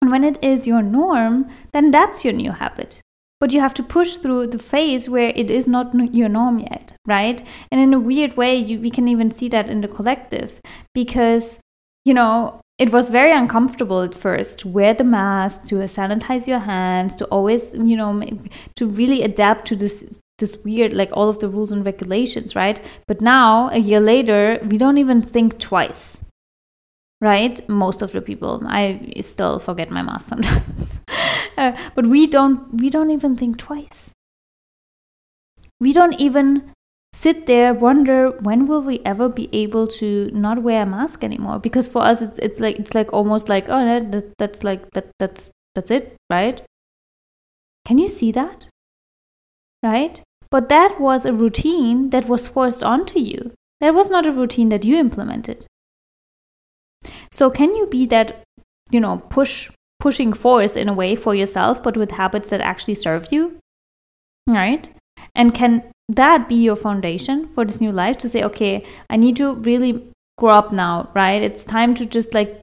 And 0.00 0.10
when 0.10 0.24
it 0.24 0.42
is 0.42 0.66
your 0.66 0.82
norm, 0.82 1.50
then 1.72 1.90
that's 1.90 2.24
your 2.24 2.32
new 2.32 2.52
habit. 2.52 3.00
But 3.38 3.52
you 3.52 3.60
have 3.60 3.74
to 3.74 3.82
push 3.82 4.16
through 4.16 4.48
the 4.48 4.58
phase 4.58 5.08
where 5.08 5.32
it 5.34 5.50
is 5.50 5.66
not 5.66 5.94
your 6.14 6.28
norm 6.28 6.60
yet, 6.60 6.92
right? 7.06 7.42
And 7.72 7.80
in 7.80 7.94
a 7.94 7.98
weird 7.98 8.36
way, 8.36 8.56
you, 8.56 8.78
we 8.78 8.90
can 8.90 9.08
even 9.08 9.30
see 9.30 9.48
that 9.48 9.68
in 9.68 9.80
the 9.80 9.88
collective 9.88 10.60
because, 10.94 11.58
you 12.04 12.14
know, 12.14 12.60
it 12.78 12.92
was 12.92 13.10
very 13.10 13.32
uncomfortable 13.32 14.02
at 14.02 14.14
first 14.14 14.58
to 14.60 14.68
wear 14.68 14.94
the 14.94 15.04
mask, 15.04 15.66
to 15.68 15.76
sanitize 15.76 16.46
your 16.46 16.60
hands, 16.60 17.14
to 17.16 17.26
always, 17.26 17.74
you 17.74 17.96
know, 17.96 18.22
to 18.76 18.86
really 18.86 19.22
adapt 19.22 19.66
to 19.68 19.76
this 19.76 20.18
this 20.40 20.56
weird 20.64 20.92
like 20.92 21.10
all 21.12 21.28
of 21.28 21.38
the 21.38 21.48
rules 21.48 21.70
and 21.70 21.86
regulations 21.86 22.56
right? 22.56 22.80
But 23.06 23.20
now 23.20 23.68
a 23.70 23.78
year 23.78 24.00
later 24.00 24.58
we 24.68 24.78
don't 24.78 24.98
even 24.98 25.22
think 25.22 25.58
twice 25.58 26.20
right? 27.20 27.66
Most 27.68 28.02
of 28.02 28.12
the 28.12 28.20
people 28.20 28.62
i 28.66 29.12
still 29.20 29.58
forget 29.58 29.90
my 29.90 30.02
mask 30.02 30.28
sometimes. 30.28 30.98
Uh, 31.58 31.76
but 31.94 32.06
we 32.06 32.26
don't 32.26 32.80
we 32.80 32.88
don't 32.88 33.10
even 33.10 33.36
think 33.36 33.58
twice. 33.58 34.12
We 35.78 35.92
don't 35.92 36.14
even 36.18 36.72
sit 37.12 37.44
there 37.44 37.74
wonder 37.74 38.30
when 38.30 38.66
will 38.66 38.80
we 38.80 39.00
ever 39.04 39.28
be 39.28 39.50
able 39.52 39.86
to 39.98 40.30
not 40.32 40.62
wear 40.62 40.84
a 40.84 40.86
mask 40.86 41.22
anymore? 41.22 41.58
Because 41.58 41.86
for 41.86 42.00
us 42.00 42.22
it's, 42.22 42.38
it's 42.38 42.60
like 42.60 42.78
it's 42.78 42.94
like 42.94 43.12
almost 43.12 43.50
like 43.50 43.68
oh 43.68 43.84
that, 43.84 44.32
that's 44.38 44.64
like 44.64 44.90
that 44.92 45.10
that's 45.18 45.50
that's 45.74 45.90
it 45.90 46.16
right? 46.30 46.62
Can 47.84 47.98
you 47.98 48.08
see 48.08 48.32
that? 48.32 48.64
Right 49.82 50.22
but 50.50 50.68
that 50.68 51.00
was 51.00 51.24
a 51.24 51.32
routine 51.32 52.10
that 52.10 52.28
was 52.28 52.48
forced 52.48 52.82
onto 52.82 53.18
you. 53.18 53.52
That 53.80 53.94
was 53.94 54.10
not 54.10 54.26
a 54.26 54.32
routine 54.32 54.68
that 54.70 54.84
you 54.84 54.96
implemented. 54.96 55.66
So 57.30 57.50
can 57.50 57.74
you 57.74 57.86
be 57.86 58.06
that, 58.06 58.42
you 58.90 59.00
know, 59.00 59.18
push 59.28 59.70
pushing 60.00 60.32
force 60.32 60.76
in 60.76 60.88
a 60.88 60.94
way 60.94 61.14
for 61.14 61.34
yourself, 61.34 61.82
but 61.82 61.96
with 61.96 62.12
habits 62.12 62.50
that 62.50 62.60
actually 62.60 62.94
serve 62.94 63.32
you? 63.32 63.58
Right? 64.48 64.88
And 65.34 65.54
can 65.54 65.84
that 66.08 66.48
be 66.48 66.56
your 66.56 66.76
foundation 66.76 67.48
for 67.48 67.64
this 67.64 67.80
new 67.80 67.92
life 67.92 68.18
to 68.18 68.28
say, 68.28 68.42
okay, 68.42 68.84
I 69.08 69.16
need 69.16 69.36
to 69.36 69.54
really 69.54 70.10
grow 70.38 70.50
up 70.50 70.72
now, 70.72 71.10
right? 71.14 71.42
It's 71.42 71.64
time 71.64 71.94
to 71.96 72.06
just 72.06 72.34
like 72.34 72.60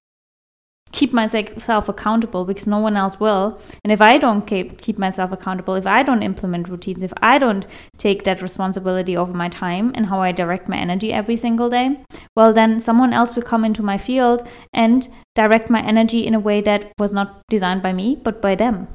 keep 0.91 1.13
myself 1.13 1.89
accountable 1.89 2.45
because 2.45 2.67
no 2.67 2.79
one 2.79 2.95
else 2.97 3.19
will. 3.19 3.59
And 3.83 3.91
if 3.91 4.01
I 4.01 4.17
don't 4.17 4.45
keep, 4.45 4.97
myself 4.97 5.31
accountable, 5.31 5.75
if 5.75 5.85
I 5.85 6.01
don't 6.01 6.23
implement 6.23 6.69
routines, 6.69 7.03
if 7.03 7.13
I 7.21 7.37
don't 7.37 7.67
take 7.97 8.23
that 8.23 8.41
responsibility 8.41 9.15
over 9.15 9.33
my 9.33 9.49
time 9.49 9.91
and 9.95 10.07
how 10.07 10.21
I 10.21 10.31
direct 10.31 10.67
my 10.67 10.77
energy 10.77 11.13
every 11.13 11.35
single 11.35 11.69
day, 11.69 11.99
well, 12.35 12.53
then 12.53 12.79
someone 12.79 13.13
else 13.13 13.35
will 13.35 13.43
come 13.43 13.63
into 13.63 13.83
my 13.83 13.97
field 13.97 14.47
and 14.73 15.07
direct 15.35 15.69
my 15.69 15.81
energy 15.81 16.25
in 16.25 16.33
a 16.33 16.39
way 16.39 16.61
that 16.61 16.91
was 16.97 17.11
not 17.11 17.41
designed 17.49 17.81
by 17.81 17.93
me, 17.93 18.15
but 18.15 18.41
by 18.41 18.55
them. 18.55 18.87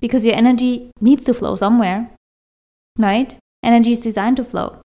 Because 0.00 0.24
your 0.24 0.36
energy 0.36 0.90
needs 1.00 1.24
to 1.24 1.34
flow 1.34 1.56
somewhere, 1.56 2.10
right? 2.98 3.36
Energy 3.62 3.92
is 3.92 4.00
designed 4.00 4.36
to 4.36 4.44
flow. 4.44 4.80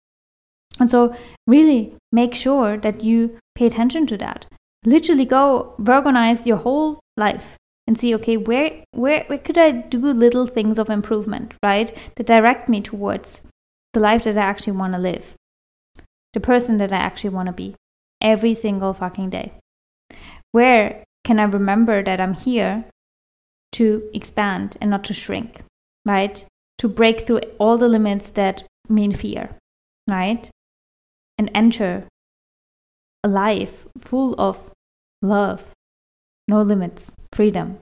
And 0.80 0.90
so, 0.90 1.14
really 1.46 1.94
make 2.10 2.34
sure 2.34 2.76
that 2.78 3.04
you 3.04 3.38
pay 3.54 3.66
attention 3.66 4.06
to 4.06 4.16
that 4.16 4.46
literally 4.84 5.24
go 5.24 5.74
organize 5.88 6.46
your 6.46 6.58
whole 6.58 7.00
life 7.16 7.56
and 7.86 7.98
see 7.98 8.14
okay 8.14 8.36
where 8.36 8.82
where 8.92 9.24
where 9.28 9.38
could 9.38 9.58
i 9.58 9.70
do 9.70 9.98
little 9.98 10.46
things 10.46 10.78
of 10.78 10.90
improvement 10.90 11.54
right 11.62 11.96
that 12.16 12.26
direct 12.26 12.68
me 12.68 12.80
towards 12.80 13.42
the 13.92 14.00
life 14.00 14.24
that 14.24 14.36
i 14.36 14.42
actually 14.42 14.76
want 14.76 14.92
to 14.92 14.98
live 14.98 15.34
the 16.32 16.40
person 16.40 16.78
that 16.78 16.92
i 16.92 16.96
actually 16.96 17.30
want 17.30 17.46
to 17.46 17.52
be 17.52 17.74
every 18.24 18.54
single 18.54 18.94
fucking 18.94 19.30
day? 19.30 19.52
Where 20.52 21.04
can 21.24 21.38
i 21.38 21.44
remember 21.44 22.02
that 22.02 22.20
i'm 22.20 22.34
here 22.34 22.84
to 23.72 24.08
expand 24.12 24.76
and 24.80 24.90
not 24.90 25.04
to 25.04 25.14
shrink 25.14 25.62
right 26.06 26.44
to 26.78 26.88
break 26.88 27.26
through 27.26 27.40
all 27.58 27.78
the 27.78 27.88
limits 27.88 28.30
that 28.32 28.62
mean 28.88 29.12
fear 29.12 29.56
right 30.08 30.50
and 31.38 31.50
enter 31.54 32.04
a 33.24 33.28
life 33.28 33.86
full 33.98 34.34
of 34.38 34.70
love, 35.24 35.70
no 36.46 36.62
limits, 36.62 37.16
freedom. 37.32 37.78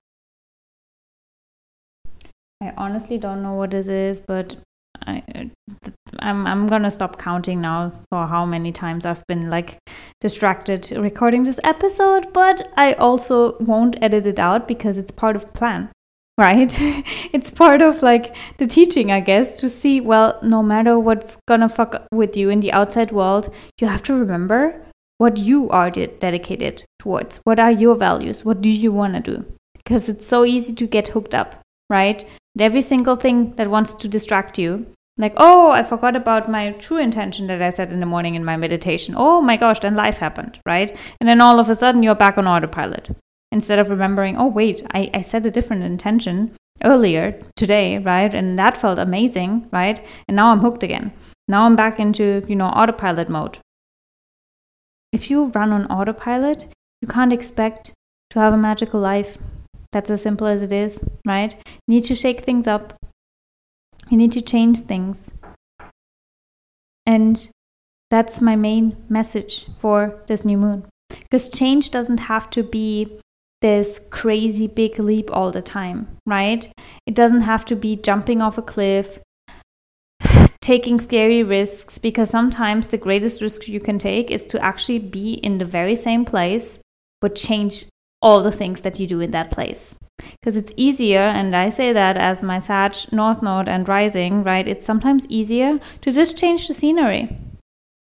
I 2.63 2.73
honestly 2.77 3.19
don't 3.19 3.43
know 3.43 3.55
what 3.55 3.73
this 3.73 3.89
is, 3.89 4.21
but 4.21 4.57
I, 5.05 5.51
I'm 6.21 6.47
I'm 6.47 6.69
gonna 6.69 6.93
stop 6.93 7.19
counting 7.19 7.61
now 7.61 7.91
for 8.09 8.29
how 8.29 8.47
many 8.47 8.71
times 8.71 9.05
I've 9.05 9.27
been 9.27 9.51
like 9.51 9.79
distracted 10.21 10.93
recording 10.93 11.43
this 11.43 11.59
episode. 11.65 12.33
But 12.33 12.69
I 12.77 12.93
also 12.93 13.59
won't 13.59 13.97
edit 14.01 14.27
it 14.27 14.39
out 14.39 14.69
because 14.69 14.97
it's 14.97 15.11
part 15.11 15.35
of 15.35 15.53
plan, 15.55 15.91
right? 16.39 16.73
it's 17.33 17.51
part 17.51 17.83
of 17.83 18.01
like 18.01 18.37
the 18.59 18.67
teaching, 18.69 19.11
I 19.11 19.19
guess, 19.19 19.55
to 19.55 19.69
see 19.69 20.01
well, 20.01 20.39
no 20.43 20.63
matter 20.63 21.01
what's 21.01 21.39
gonna 21.49 21.69
fuck 21.69 22.07
with 22.13 22.37
you 22.37 22.49
in 22.49 22.61
the 22.61 22.73
outside 22.73 23.11
world, 23.11 23.53
you 23.81 23.89
have 23.89 24.05
to 24.05 24.15
remember 24.15 24.81
what 25.23 25.37
you 25.37 25.71
are 25.71 25.89
de- 25.89 26.09
dedicated 26.27 26.85
towards. 26.99 27.41
What 27.45 27.61
are 27.61 27.71
your 27.71 27.95
values? 27.95 28.45
What 28.45 28.61
do 28.61 28.69
you 28.69 28.91
want 28.91 29.15
to 29.15 29.21
do? 29.21 29.45
Because 29.77 30.09
it's 30.09 30.27
so 30.27 30.45
easy 30.45 30.75
to 30.75 30.87
get 30.87 31.09
hooked 31.15 31.35
up, 31.35 31.61
right? 31.89 32.23
And 32.55 32.63
every 32.63 32.83
single 32.83 33.17
thing 33.17 33.55
that 33.57 33.71
wants 33.71 33.95
to 33.95 34.09
distract 34.09 34.59
you, 34.59 34.87
like, 35.19 35.35
oh, 35.37 35.71
I 35.71 35.85
forgot 35.85 36.17
about 36.17 36.51
my 36.51 36.73
true 36.73 36.99
intention 36.99 37.47
that 37.47 37.63
I 37.63 37.71
said 37.71 37.93
in 37.93 38.01
the 38.01 38.13
morning 38.15 38.35
in 38.35 38.45
my 38.45 38.57
meditation. 38.57 39.15
Oh 39.17 39.41
my 39.41 39.57
gosh, 39.57 39.81
then 39.81 39.95
life 39.95 40.19
happened, 40.19 40.59
right? 40.67 40.91
And 41.21 41.29
then 41.29 41.41
all 41.41 41.61
of 41.61 41.71
a 41.71 41.77
sudden 41.77 42.03
you're 42.03 42.15
back 42.17 42.37
on 42.37 42.49
autopilot 42.49 43.11
instead 43.53 43.79
of 43.79 43.91
remembering, 43.91 44.37
oh, 44.37 44.47
wait, 44.47 44.83
I, 44.93 45.11
I 45.15 45.21
a 45.21 45.51
different 45.51 45.85
intention 45.85 46.57
earlier 46.83 47.39
today, 47.55 47.99
right? 47.99 48.35
And 48.35 48.59
that 48.59 48.77
felt 48.77 48.99
amazing, 48.99 49.69
right? 49.71 50.05
And 50.27 50.35
now 50.35 50.51
I'm 50.51 50.61
hooked 50.61 50.83
again. 50.83 51.13
Now 51.47 51.67
I'm 51.67 51.77
back 51.77 52.01
into, 52.01 52.43
you 52.49 52.57
know, 52.57 52.67
autopilot 52.67 53.29
mode, 53.29 53.59
if 55.13 55.31
you 55.31 55.47
run 55.47 55.73
on 55.73 55.87
autopilot, 55.87 56.67
you 57.01 57.09
can't 57.09 57.33
expect 57.33 57.93
to 58.31 58.41
have 58.41 58.55
a 58.55 58.57
magical 58.57 59.01
life. 59.01 59.39
That's 59.93 60.11
as 60.11 60.23
simple 60.23 60.47
as 60.47 60.63
it 60.63 60.73
is, 60.73 61.05
right? 61.27 61.55
You 61.87 61.95
need 61.95 62.05
to 62.05 62.15
shake 62.15 62.41
things 62.41 62.67
up. 62.67 62.95
You 64.09 64.17
need 64.17 64.33
to 64.33 64.41
change 64.41 64.81
things. 64.81 65.35
And 67.05 67.51
that's 68.11 68.41
my 68.41 68.57
main 68.57 68.97
message 69.09 69.67
for 69.79 70.23
this 70.29 70.45
new 70.45 70.57
moon. 70.57 70.87
Because 71.09 71.49
change 71.49 71.91
doesn't 71.91 72.21
have 72.21 72.49
to 72.51 72.63
be 72.63 73.19
this 73.61 74.01
crazy 74.11 74.67
big 74.67 74.99
leap 74.99 75.31
all 75.33 75.51
the 75.51 75.63
time, 75.63 76.09
right? 76.27 76.71
It 77.07 77.15
doesn't 77.15 77.43
have 77.43 77.65
to 77.67 77.77
be 77.77 77.97
jumping 77.97 78.41
off 78.41 78.59
a 78.59 78.63
cliff, 78.63 79.21
taking 80.63 81.01
scary 81.01 81.43
risks 81.43 81.99
because 81.99 82.31
sometimes 82.31 82.89
the 82.89 82.97
greatest 82.97 83.43
risk 83.43 83.67
you 83.67 83.81
can 83.81 83.99
take 83.99 84.31
is 84.31 84.47
to 84.47 84.65
actually 84.65 85.01
be 85.01 85.35
in 85.35 85.59
the 85.59 85.65
very 85.65 85.97
same 85.97 86.25
place 86.25 86.79
but 87.21 87.35
change 87.35 87.87
all 88.23 88.43
the 88.43 88.53
things 88.53 88.83
that 88.83 88.99
you 89.01 89.07
do 89.07 89.21
in 89.21 89.33
that 89.33 89.51
place 89.51 89.97
because 90.41 90.57
it's 90.57 90.73
easier 90.77 91.19
and 91.19 91.57
i 91.57 91.69
say 91.69 91.93
that 91.93 92.17
as 92.17 92.45
my 92.45 92.61
sag 92.61 92.95
north 93.11 93.43
node 93.43 93.69
and 93.69 93.89
rising 93.89 94.45
right 94.45 94.69
it's 94.69 94.87
sometimes 94.87 95.27
easier 95.27 95.81
to 96.01 96.13
just 96.13 96.39
change 96.39 96.69
the 96.69 96.75
scenery 96.75 97.37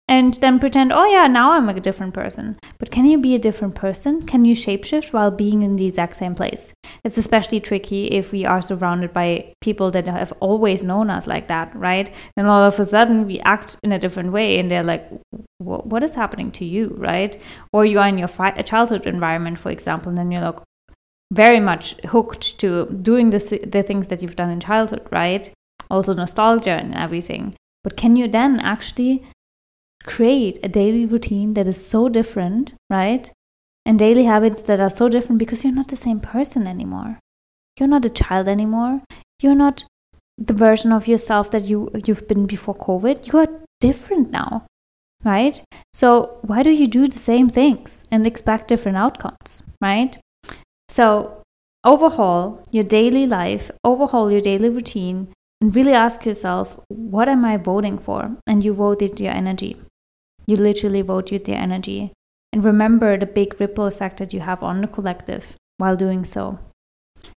and 0.08 0.34
then 0.34 0.58
pretend, 0.58 0.92
oh 0.92 1.06
yeah, 1.06 1.26
now 1.26 1.52
I'm 1.52 1.70
a 1.70 1.80
different 1.80 2.12
person. 2.12 2.58
But 2.78 2.90
can 2.90 3.06
you 3.06 3.16
be 3.16 3.34
a 3.34 3.38
different 3.38 3.74
person? 3.74 4.26
Can 4.26 4.44
you 4.44 4.54
shapeshift 4.54 5.12
while 5.14 5.30
being 5.30 5.62
in 5.62 5.76
the 5.76 5.86
exact 5.86 6.16
same 6.16 6.34
place? 6.34 6.74
It's 7.04 7.18
especially 7.18 7.58
tricky 7.58 8.06
if 8.06 8.30
we 8.30 8.44
are 8.44 8.62
surrounded 8.62 9.12
by 9.12 9.54
people 9.60 9.90
that 9.90 10.06
have 10.06 10.32
always 10.38 10.84
known 10.84 11.10
us 11.10 11.26
like 11.26 11.48
that, 11.48 11.74
right? 11.74 12.08
Then 12.36 12.46
all 12.46 12.62
of 12.62 12.78
a 12.78 12.84
sudden 12.84 13.26
we 13.26 13.40
act 13.40 13.76
in 13.82 13.90
a 13.90 13.98
different 13.98 14.30
way 14.30 14.58
and 14.58 14.70
they're 14.70 14.84
like, 14.84 15.08
what 15.58 16.04
is 16.04 16.14
happening 16.14 16.52
to 16.52 16.64
you, 16.64 16.94
right? 16.96 17.36
Or 17.72 17.84
you 17.84 17.98
are 17.98 18.06
in 18.06 18.18
your 18.18 18.28
childhood 18.28 19.06
environment, 19.06 19.58
for 19.58 19.70
example, 19.70 20.10
and 20.10 20.18
then 20.18 20.30
you're 20.30 20.42
like 20.42 20.60
very 21.32 21.58
much 21.58 21.96
hooked 22.06 22.58
to 22.60 22.86
doing 22.86 23.30
the, 23.30 23.38
the 23.66 23.82
things 23.82 24.06
that 24.08 24.22
you've 24.22 24.36
done 24.36 24.50
in 24.50 24.60
childhood, 24.60 25.06
right? 25.10 25.50
Also 25.90 26.14
nostalgia 26.14 26.70
and 26.70 26.94
everything. 26.94 27.56
But 27.82 27.96
can 27.96 28.14
you 28.14 28.28
then 28.28 28.60
actually 28.60 29.24
create 30.04 30.58
a 30.62 30.68
daily 30.68 31.04
routine 31.04 31.54
that 31.54 31.66
is 31.66 31.84
so 31.84 32.08
different, 32.08 32.74
right? 32.88 33.32
And 33.84 33.98
daily 33.98 34.24
habits 34.24 34.62
that 34.62 34.80
are 34.80 34.90
so 34.90 35.08
different 35.08 35.38
because 35.38 35.64
you're 35.64 35.74
not 35.74 35.88
the 35.88 35.96
same 35.96 36.20
person 36.20 36.66
anymore. 36.66 37.18
You're 37.78 37.88
not 37.88 38.04
a 38.04 38.10
child 38.10 38.48
anymore. 38.48 39.02
You're 39.40 39.56
not 39.56 39.84
the 40.38 40.54
version 40.54 40.92
of 40.92 41.08
yourself 41.08 41.50
that 41.50 41.64
you 41.64 41.90
you've 42.06 42.28
been 42.28 42.46
before 42.46 42.74
COVID. 42.74 43.32
You 43.32 43.40
are 43.40 43.48
different 43.80 44.30
now, 44.30 44.66
right? 45.24 45.60
So 45.92 46.38
why 46.42 46.62
do 46.62 46.70
you 46.70 46.86
do 46.86 47.08
the 47.08 47.18
same 47.18 47.48
things 47.48 48.04
and 48.10 48.26
expect 48.26 48.68
different 48.68 48.96
outcomes, 48.96 49.62
right? 49.80 50.18
So 50.88 51.42
overhaul 51.84 52.64
your 52.70 52.84
daily 52.84 53.26
life, 53.26 53.70
overhaul 53.84 54.30
your 54.30 54.40
daily 54.40 54.68
routine, 54.68 55.28
and 55.60 55.74
really 55.74 55.92
ask 55.92 56.24
yourself, 56.24 56.78
what 56.88 57.28
am 57.28 57.44
I 57.44 57.56
voting 57.56 57.98
for? 57.98 58.36
And 58.46 58.64
you 58.64 58.74
voted 58.74 59.20
your 59.20 59.32
energy. 59.32 59.76
You 60.46 60.56
literally 60.56 61.02
vote 61.02 61.30
with 61.30 61.48
your 61.48 61.58
energy. 61.58 62.12
And 62.52 62.64
remember 62.64 63.16
the 63.16 63.26
big 63.26 63.60
ripple 63.60 63.86
effect 63.86 64.18
that 64.18 64.32
you 64.32 64.40
have 64.40 64.62
on 64.62 64.80
the 64.80 64.86
collective 64.86 65.54
while 65.78 65.96
doing 65.96 66.24
so. 66.24 66.58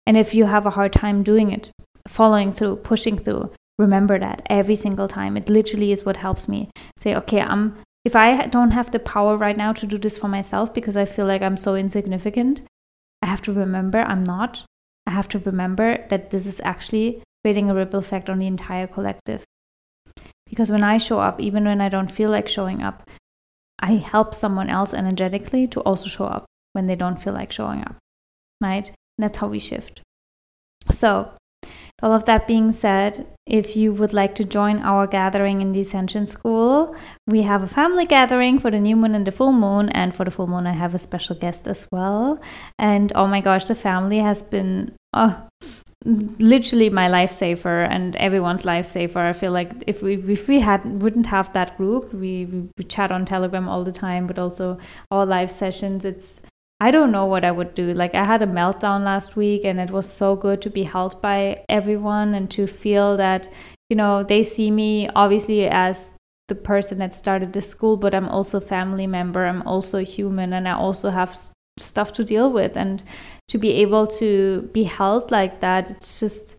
And 0.06 0.16
if 0.16 0.34
you 0.34 0.46
have 0.46 0.66
a 0.66 0.70
hard 0.70 0.92
time 0.92 1.22
doing 1.22 1.52
it, 1.52 1.70
following 2.08 2.52
through, 2.52 2.76
pushing 2.76 3.18
through, 3.18 3.52
remember 3.78 4.18
that 4.18 4.42
every 4.46 4.76
single 4.76 5.08
time. 5.08 5.36
It 5.36 5.48
literally 5.48 5.92
is 5.92 6.04
what 6.04 6.16
helps 6.16 6.48
me 6.48 6.70
say, 6.98 7.14
okay, 7.14 7.40
I'm 7.40 7.76
if 8.04 8.16
I 8.16 8.46
don't 8.46 8.72
have 8.72 8.90
the 8.90 8.98
power 8.98 9.36
right 9.36 9.56
now 9.56 9.72
to 9.74 9.86
do 9.86 9.96
this 9.96 10.18
for 10.18 10.26
myself 10.26 10.74
because 10.74 10.96
I 10.96 11.04
feel 11.04 11.24
like 11.26 11.40
I'm 11.40 11.56
so 11.56 11.76
insignificant, 11.76 12.62
I 13.22 13.26
have 13.26 13.42
to 13.42 13.52
remember 13.52 14.00
I'm 14.00 14.24
not. 14.24 14.64
I 15.06 15.10
have 15.12 15.28
to 15.28 15.38
remember 15.38 16.04
that 16.08 16.30
this 16.30 16.46
is 16.46 16.60
actually 16.64 17.22
creating 17.44 17.70
a 17.70 17.74
ripple 17.74 18.00
effect 18.00 18.28
on 18.28 18.40
the 18.40 18.46
entire 18.46 18.88
collective. 18.88 19.44
Because 20.46 20.70
when 20.70 20.82
I 20.82 20.98
show 20.98 21.20
up, 21.20 21.40
even 21.40 21.64
when 21.64 21.80
I 21.80 21.88
don't 21.88 22.10
feel 22.10 22.30
like 22.30 22.48
showing 22.48 22.82
up, 22.82 23.08
I 23.82 23.96
help 23.96 24.34
someone 24.34 24.70
else 24.70 24.94
energetically 24.94 25.66
to 25.68 25.80
also 25.80 26.08
show 26.08 26.26
up 26.26 26.46
when 26.72 26.86
they 26.86 26.96
don't 26.96 27.20
feel 27.20 27.34
like 27.34 27.52
showing 27.52 27.80
up. 27.80 27.96
Right? 28.60 28.88
And 28.88 28.96
that's 29.18 29.38
how 29.38 29.48
we 29.48 29.58
shift. 29.58 30.00
So, 30.90 31.32
all 32.02 32.12
of 32.12 32.24
that 32.24 32.48
being 32.48 32.72
said, 32.72 33.26
if 33.46 33.76
you 33.76 33.92
would 33.92 34.12
like 34.12 34.34
to 34.36 34.44
join 34.44 34.78
our 34.78 35.06
gathering 35.06 35.60
in 35.60 35.70
the 35.70 35.80
Ascension 35.80 36.26
School, 36.26 36.96
we 37.28 37.42
have 37.42 37.62
a 37.62 37.68
family 37.68 38.06
gathering 38.06 38.58
for 38.58 38.70
the 38.70 38.80
new 38.80 38.96
moon 38.96 39.14
and 39.14 39.26
the 39.26 39.30
full 39.30 39.52
moon. 39.52 39.88
And 39.90 40.14
for 40.14 40.24
the 40.24 40.32
full 40.32 40.48
moon, 40.48 40.66
I 40.66 40.72
have 40.72 40.94
a 40.94 40.98
special 40.98 41.36
guest 41.36 41.68
as 41.68 41.86
well. 41.92 42.40
And 42.78 43.12
oh 43.14 43.26
my 43.26 43.40
gosh, 43.40 43.66
the 43.66 43.76
family 43.76 44.18
has 44.18 44.42
been 44.42 44.96
oh, 45.12 45.46
literally 46.04 46.90
my 46.90 47.08
lifesaver 47.08 47.88
and 47.88 48.16
everyone's 48.16 48.62
lifesaver. 48.62 49.16
I 49.16 49.32
feel 49.32 49.52
like 49.52 49.70
if 49.86 50.02
we 50.02 50.14
if 50.14 50.48
we 50.48 50.60
had 50.60 50.84
wouldn't 51.02 51.26
have 51.26 51.52
that 51.52 51.76
group, 51.76 52.12
we, 52.12 52.46
we, 52.46 52.84
chat 52.84 53.12
on 53.12 53.24
Telegram 53.24 53.68
all 53.68 53.84
the 53.84 53.92
time, 53.92 54.26
but 54.26 54.38
also 54.38 54.78
our 55.10 55.24
live 55.24 55.50
sessions. 55.50 56.04
It's 56.04 56.42
I 56.82 56.90
don't 56.90 57.12
know 57.12 57.26
what 57.26 57.44
I 57.44 57.52
would 57.52 57.74
do. 57.74 57.94
Like, 57.94 58.16
I 58.16 58.24
had 58.24 58.42
a 58.42 58.46
meltdown 58.46 59.04
last 59.04 59.36
week, 59.36 59.64
and 59.64 59.78
it 59.78 59.92
was 59.92 60.12
so 60.12 60.34
good 60.34 60.60
to 60.62 60.68
be 60.68 60.82
held 60.82 61.22
by 61.22 61.64
everyone 61.68 62.34
and 62.34 62.50
to 62.50 62.66
feel 62.66 63.16
that, 63.18 63.48
you 63.88 63.94
know, 63.94 64.24
they 64.24 64.42
see 64.42 64.68
me 64.72 65.08
obviously 65.14 65.68
as 65.68 66.16
the 66.48 66.56
person 66.56 66.98
that 66.98 67.12
started 67.12 67.52
the 67.52 67.62
school, 67.62 67.96
but 67.96 68.16
I'm 68.16 68.28
also 68.28 68.58
family 68.58 69.06
member. 69.06 69.46
I'm 69.46 69.62
also 69.62 69.98
human, 69.98 70.52
and 70.52 70.66
I 70.66 70.72
also 70.72 71.10
have 71.10 71.38
stuff 71.78 72.10
to 72.14 72.24
deal 72.24 72.52
with. 72.52 72.76
And 72.76 73.04
to 73.52 73.58
be 73.58 73.70
able 73.84 74.06
to 74.06 74.62
be 74.72 74.84
held 74.84 75.30
like 75.30 75.60
that, 75.60 75.90
it's 75.90 76.20
just 76.20 76.56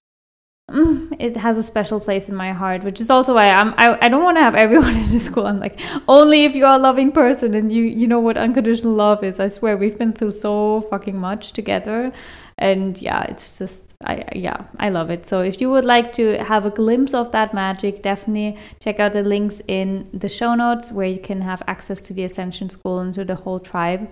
Mm, 0.72 1.14
it 1.20 1.36
has 1.36 1.58
a 1.58 1.64
special 1.64 2.00
place 2.00 2.30
in 2.30 2.36
my 2.36 2.54
heart, 2.54 2.86
which 2.86 3.02
is 3.02 3.10
also 3.10 3.36
why 3.36 3.50
I'm. 3.50 3.74
I, 3.78 3.98
I 4.06 4.08
don't 4.08 4.24
want 4.24 4.38
to 4.38 4.42
have 4.42 4.56
everyone 4.56 4.96
in 5.04 5.12
the 5.12 5.20
school. 5.20 5.46
I'm 5.46 5.60
like 5.60 5.78
only 6.08 6.46
if 6.46 6.56
you're 6.56 6.70
a 6.70 6.78
loving 6.78 7.12
person 7.12 7.54
and 7.54 7.72
you 7.72 7.84
you 7.84 8.08
know 8.08 8.22
what 8.22 8.38
unconditional 8.38 8.94
love 8.94 9.26
is. 9.26 9.42
I 9.42 9.50
swear 9.50 9.76
we've 9.76 9.98
been 9.98 10.14
through 10.14 10.32
so 10.32 10.80
fucking 10.90 11.20
much 11.20 11.52
together, 11.52 12.14
and 12.58 13.00
yeah, 13.02 13.24
it's 13.24 13.58
just 13.58 13.94
I 14.06 14.24
yeah 14.34 14.64
I 14.80 14.88
love 14.88 15.10
it. 15.10 15.26
So 15.26 15.42
if 15.42 15.60
you 15.60 15.70
would 15.70 15.86
like 15.86 16.14
to 16.14 16.42
have 16.42 16.66
a 16.66 16.72
glimpse 16.72 17.14
of 17.14 17.34
that 17.34 17.54
magic, 17.54 18.02
definitely 18.02 18.58
check 18.80 19.02
out 19.02 19.12
the 19.12 19.24
links 19.24 19.62
in 19.68 20.08
the 20.14 20.30
show 20.30 20.56
notes 20.56 20.94
where 20.94 21.08
you 21.08 21.20
can 21.20 21.42
have 21.42 21.62
access 21.68 22.02
to 22.04 22.14
the 22.14 22.24
Ascension 22.24 22.70
School 22.70 23.00
and 23.00 23.14
to 23.16 23.26
the 23.26 23.36
whole 23.36 23.60
tribe. 23.60 24.10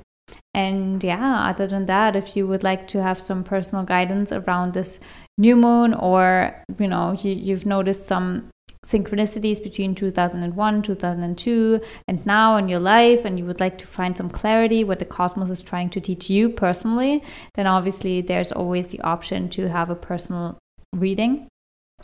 And 0.54 1.04
yeah, 1.04 1.50
other 1.50 1.68
than 1.68 1.86
that, 1.86 2.16
if 2.16 2.36
you 2.36 2.46
would 2.46 2.64
like 2.64 2.88
to 2.90 3.02
have 3.02 3.20
some 3.20 3.44
personal 3.44 3.86
guidance 3.86 4.32
around 4.32 4.74
this 4.74 5.00
new 5.38 5.56
moon, 5.56 5.94
or 5.94 6.64
you 6.78 6.88
know, 6.88 7.14
you, 7.14 7.32
you've 7.32 7.66
noticed 7.66 8.06
some 8.06 8.50
synchronicities 8.86 9.62
between 9.62 9.96
2001, 9.96 10.82
2002, 10.82 11.82
and 12.08 12.26
now 12.26 12.58
in 12.58 12.68
your 12.68 12.80
life, 12.80 13.24
and 13.24 13.38
you 13.38 13.46
would 13.46 13.60
like 13.60 13.78
to 13.78 13.88
find 13.88 14.18
some 14.18 14.30
clarity 14.30 14.84
what 14.84 15.00
the 15.00 15.06
cosmos 15.06 15.50
is 15.50 15.62
trying 15.62 15.90
to 15.90 16.02
teach 16.02 16.30
you 16.30 16.50
personally, 16.50 17.24
then 17.54 17.68
obviously 17.68 18.22
there's 18.22 18.52
always 18.52 18.88
the 18.88 19.02
option 19.02 19.50
to 19.50 19.70
have 19.70 19.90
a 19.90 19.96
personal 19.96 20.58
reading. 20.94 21.48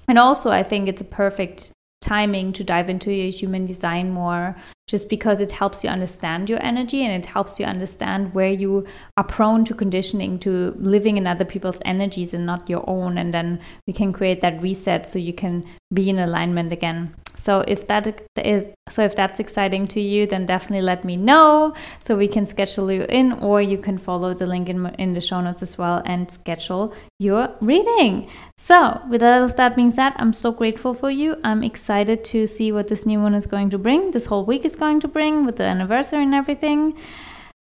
And 0.07 0.17
also, 0.17 0.51
I 0.51 0.63
think 0.63 0.87
it's 0.87 1.01
a 1.01 1.05
perfect 1.05 1.71
timing 1.99 2.53
to 2.53 2.63
dive 2.63 2.89
into 2.89 3.11
your 3.11 3.31
human 3.31 3.65
design 3.65 4.11
more 4.11 4.55
just 4.87 5.09
because 5.09 5.41
it 5.41 5.51
helps 5.51 5.83
you 5.83 5.89
understand 5.89 6.49
your 6.49 6.63
energy 6.63 7.03
and 7.03 7.13
it 7.13 7.27
helps 7.27 7.59
you 7.59 7.65
understand 7.65 8.33
where 8.33 8.51
you 8.51 8.85
are 9.17 9.23
prone 9.23 9.65
to 9.65 9.73
conditioning 9.73 10.39
to 10.39 10.73
living 10.79 11.17
in 11.17 11.27
other 11.27 11.45
people's 11.45 11.79
energies 11.83 12.33
and 12.33 12.45
not 12.45 12.69
your 12.69 12.89
own. 12.89 13.17
And 13.17 13.33
then 13.33 13.59
we 13.85 13.93
can 13.93 14.13
create 14.13 14.41
that 14.41 14.61
reset 14.61 15.05
so 15.05 15.19
you 15.19 15.33
can 15.33 15.65
be 15.93 16.09
in 16.09 16.19
alignment 16.19 16.71
again 16.71 17.13
so 17.37 17.63
if 17.67 17.87
that 17.87 18.21
is 18.43 18.67
so 18.89 19.03
if 19.03 19.15
that's 19.15 19.39
exciting 19.39 19.87
to 19.87 20.01
you 20.01 20.25
then 20.25 20.45
definitely 20.45 20.81
let 20.81 21.03
me 21.05 21.15
know 21.15 21.73
so 22.01 22.17
we 22.17 22.27
can 22.27 22.45
schedule 22.45 22.91
you 22.91 23.03
in 23.09 23.31
or 23.33 23.61
you 23.61 23.77
can 23.77 23.97
follow 23.97 24.33
the 24.33 24.47
link 24.47 24.67
in, 24.67 24.85
in 24.97 25.13
the 25.13 25.21
show 25.21 25.39
notes 25.39 25.61
as 25.61 25.77
well 25.77 26.01
and 26.05 26.29
schedule 26.29 26.93
your 27.19 27.49
reading 27.61 28.27
so 28.57 29.01
with 29.09 29.23
all 29.23 29.43
of 29.43 29.55
that 29.55 29.75
being 29.75 29.91
said 29.91 30.13
i'm 30.17 30.33
so 30.33 30.51
grateful 30.51 30.93
for 30.93 31.09
you 31.09 31.35
i'm 31.43 31.63
excited 31.63 32.23
to 32.25 32.45
see 32.47 32.71
what 32.71 32.87
this 32.87 33.05
new 33.05 33.21
one 33.21 33.33
is 33.33 33.45
going 33.45 33.69
to 33.69 33.77
bring 33.77 34.11
this 34.11 34.25
whole 34.25 34.45
week 34.45 34.65
is 34.65 34.75
going 34.75 34.99
to 34.99 35.07
bring 35.07 35.45
with 35.45 35.57
the 35.57 35.63
anniversary 35.63 36.23
and 36.23 36.33
everything. 36.33 36.97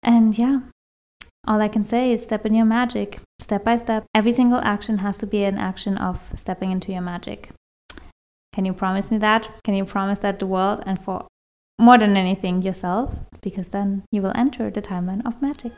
And 0.03 0.37
yeah, 0.37 0.61
all 1.47 1.61
I 1.61 1.69
can 1.69 1.85
say 1.85 2.13
is 2.13 2.25
step 2.25 2.47
in 2.47 2.55
your 2.55 2.67
magic, 2.67 3.21
step 3.41 3.65
by 3.65 3.77
step. 3.77 4.05
Every 4.15 4.33
single 4.33 4.61
action 4.63 4.99
has 4.99 5.19
to 5.19 5.27
be 5.27 5.45
an 5.45 5.59
action 5.59 5.99
of 5.99 6.31
stepping 6.37 6.71
into 6.71 6.93
your 6.93 7.03
magic. 7.03 7.51
Can 8.55 8.65
you 8.65 8.73
promise 8.73 9.11
me 9.11 9.19
that? 9.19 9.51
Can 9.65 9.75
you 9.75 9.85
promise 9.85 10.21
that 10.21 10.39
the 10.39 10.47
world 10.47 10.85
and 10.87 10.97
for 10.97 11.27
more 11.77 11.99
than 11.99 12.17
anything 12.17 12.63
yourself? 12.63 13.13
Because 13.43 13.71
then 13.71 14.05
you 14.13 14.23
will 14.23 14.31
enter 14.37 14.71
the 14.71 14.81
timeline 14.81 15.27
of 15.27 15.43
magic. 15.43 15.73